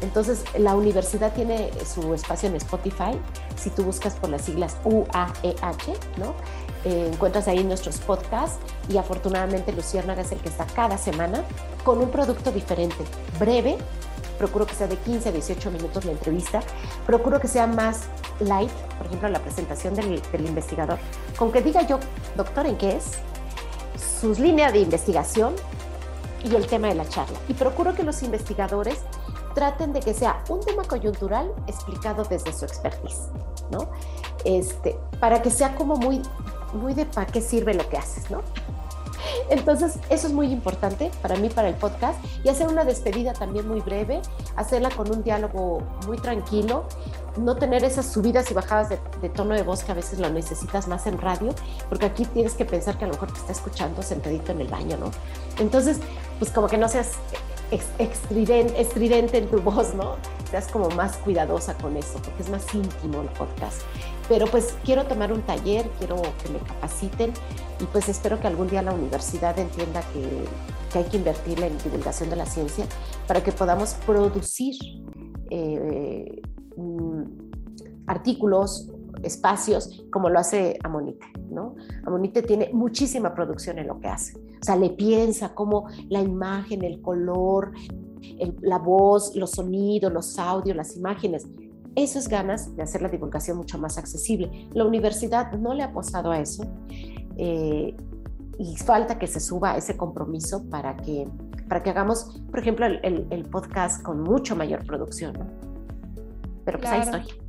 [0.00, 3.18] Entonces, la universidad tiene su espacio en Spotify.
[3.56, 6.34] Si tú buscas por las siglas UAEH, ¿no?
[6.84, 11.42] Eh, encuentras ahí nuestros podcasts y afortunadamente Luciérnaga es el que está cada semana
[11.84, 13.04] con un producto diferente,
[13.40, 13.78] breve.
[14.38, 16.60] Procuro que sea de 15 a 18 minutos la entrevista.
[17.06, 18.02] Procuro que sea más
[18.40, 20.98] light, por ejemplo, la presentación del, del investigador.
[21.36, 21.98] Con que diga yo,
[22.36, 23.18] doctor, ¿en qué es?
[24.20, 25.54] Sus líneas de investigación
[26.44, 27.38] y el tema de la charla.
[27.48, 28.98] Y procuro que los investigadores
[29.54, 33.28] traten de que sea un tema coyuntural explicado desde su expertise,
[33.70, 33.90] ¿no?
[34.44, 36.22] Este, para que sea como muy,
[36.74, 38.42] muy de para qué sirve lo que haces, ¿no?
[39.50, 43.68] Entonces, eso es muy importante para mí, para el podcast, y hacer una despedida también
[43.68, 44.20] muy breve,
[44.56, 46.84] hacerla con un diálogo muy tranquilo,
[47.36, 50.88] no tener esas subidas y bajadas de, tono de voz que a veces lo necesitas
[50.88, 51.54] más en radio,
[51.88, 54.68] porque aquí tienes que pensar que a lo mejor te está escuchando sentadito en el
[54.68, 55.10] baño, ¿no?
[55.58, 55.98] Entonces,
[56.38, 57.12] pues como que no seas
[57.70, 60.16] estridente, en tu voz, ¿no?
[60.50, 63.82] Seas como más cuidadosa con eso, porque es más íntimo el podcast.
[64.28, 67.32] Pero pues quiero tomar un taller, quiero que me capaciten
[67.80, 70.44] y pues espero que algún día la universidad entienda que,
[70.92, 72.86] que hay que invertir en divulgación de la ciencia
[73.26, 74.76] para que podamos producir
[75.50, 76.42] eh,
[76.76, 77.22] mm,
[78.06, 78.90] artículos,
[79.22, 81.74] espacios, como lo hace Amonite, ¿no?
[82.04, 84.38] Amonite tiene muchísima producción en lo que hace.
[84.60, 87.72] O sea, le piensa cómo la imagen, el color,
[88.60, 91.46] la voz, los sonidos, los audios, las imágenes.
[91.94, 94.68] Eso es ganas de hacer la divulgación mucho más accesible.
[94.72, 96.64] La universidad no le ha apostado a eso
[97.36, 97.94] eh,
[98.58, 101.28] y falta que se suba ese compromiso para que,
[101.68, 105.34] para que hagamos, por ejemplo, el, podcast con mucho mayor producción.
[106.64, 107.47] Pero pues ahí estoy.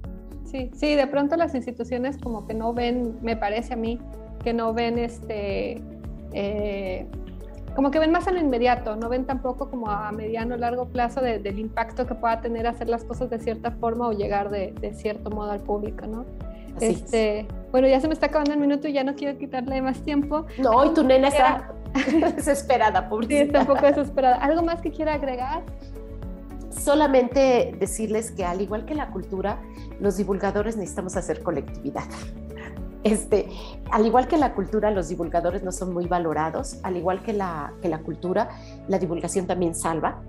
[0.49, 3.99] Sí, sí, de pronto las instituciones como que no ven, me parece a mí,
[4.43, 5.81] que no ven este
[6.33, 7.05] eh,
[7.75, 10.89] como que ven más en lo inmediato, no ven tampoco como a mediano o largo
[10.89, 14.73] plazo del impacto que pueda tener hacer las cosas de cierta forma o llegar de,
[14.95, 16.25] cierto modo al público, ¿no?
[16.81, 20.01] este, bueno, ya se me está acabando el minuto y ya no quiero quitarle más
[20.01, 20.45] tiempo.
[20.57, 21.71] No, y tu nena está
[22.35, 23.37] desesperada, pobrecita.
[23.37, 24.37] Sí, está un poco desesperada.
[24.37, 25.63] ¿Algo más que quiera agregar?
[26.69, 29.61] Solamente decirles que al igual que la cultura,
[29.99, 32.05] los divulgadores necesitamos hacer colectividad.
[33.03, 33.47] Este,
[33.91, 37.73] al igual que la cultura, los divulgadores no son muy valorados, al igual que la,
[37.81, 38.49] que la cultura,
[38.89, 40.21] la divulgación también salva,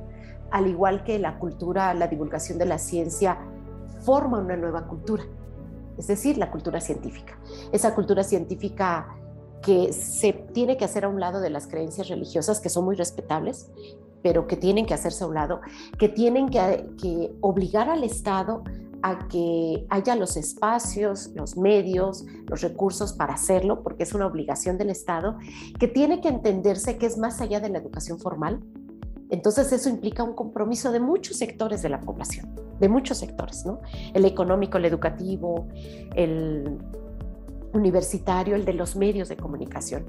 [0.51, 3.39] al igual que la cultura, la divulgación de la ciencia
[4.05, 5.25] forma una nueva cultura,
[5.99, 7.39] es decir, la cultura científica.
[7.73, 9.17] Esa cultura científica
[9.63, 12.97] que se tiene que hacer a un lado de las creencias religiosas, que son muy
[12.97, 13.71] respetables,
[14.23, 15.61] pero que tienen que hacerse a un lado,
[15.99, 18.63] que tienen que, que obligar al Estado
[19.03, 24.79] a que haya los espacios, los medios, los recursos para hacerlo, porque es una obligación
[24.79, 25.39] del Estado,
[25.79, 28.61] que tiene que entenderse que es más allá de la educación formal.
[29.31, 33.81] Entonces eso implica un compromiso de muchos sectores de la población, de muchos sectores, ¿no?
[34.13, 35.69] El económico, el educativo,
[36.15, 36.79] el
[37.73, 40.07] universitario, el de los medios de comunicación.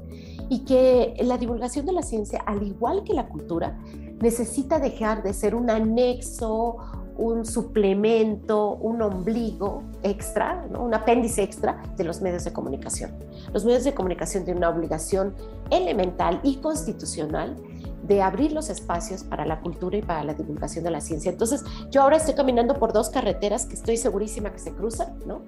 [0.49, 3.79] Y que la divulgación de la ciencia, al igual que la cultura,
[4.21, 6.77] necesita dejar de ser un anexo
[7.21, 13.11] un suplemento, un ombligo extra, un apéndice extra de los medios de comunicación.
[13.53, 15.35] Los medios de comunicación tienen una obligación
[15.69, 17.55] elemental y constitucional
[18.03, 21.31] de abrir los espacios para la cultura y para la divulgación de la ciencia.
[21.31, 25.43] Entonces, yo ahora estoy caminando por dos carreteras que estoy segurísima que se cruzan, ¿no?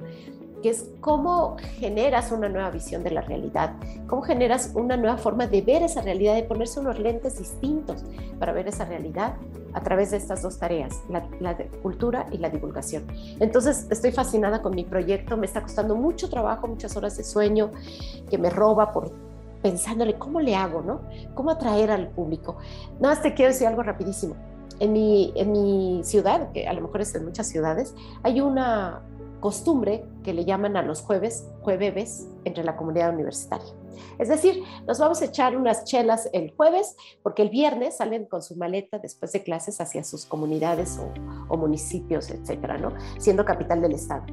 [0.64, 3.74] Que es cómo generas una nueva visión de la realidad,
[4.07, 8.03] cómo generas una nueva forma de ver esa realidad, de ponerse unos lentes distintos
[8.39, 9.36] para ver esa realidad
[9.74, 13.05] a través de estas dos tareas, la, cultura y la divulgación.
[13.39, 17.72] Entonces, estoy fascinada con mi proyecto, me está costando mucho trabajo, muchas horas de sueño,
[18.30, 19.11] que me roba por
[19.61, 21.01] pensándole cómo le hago, ¿no?
[21.36, 22.57] ¿Cómo atraer al público?
[22.99, 24.36] Nada más te quiero decir algo rapidísimo.
[24.80, 29.01] En mi, en mi ciudad, que a lo mejor es en muchas ciudades, hay una,
[29.43, 33.73] costumbre que le llaman a los jueves, jueves entre la comunidad universitaria.
[34.17, 38.41] Es decir, nos vamos a echar unas chelas el jueves porque el viernes salen con
[38.41, 40.97] su maleta después de clases hacia sus comunidades
[41.49, 42.93] o, municipios, etcétera, ¿no?
[43.17, 44.23] Siendo capital del estado.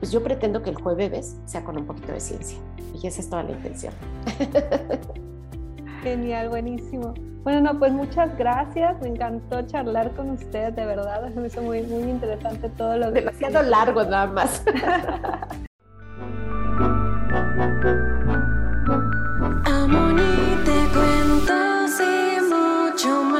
[0.00, 2.58] Pues yo pretendo que el jueves sea con un poquito de ciencia
[2.92, 3.94] y es toda la intención.
[6.02, 7.14] Genial, buenísimo.
[7.42, 9.00] Bueno, no, pues muchas gracias.
[9.00, 11.30] Me encantó charlar con usted, de verdad.
[11.34, 13.20] Me hizo muy, muy interesante todo lo que.
[13.20, 14.62] Demasiado largo, nada más.
[19.64, 23.37] Amoni, te cuentos y mucho más.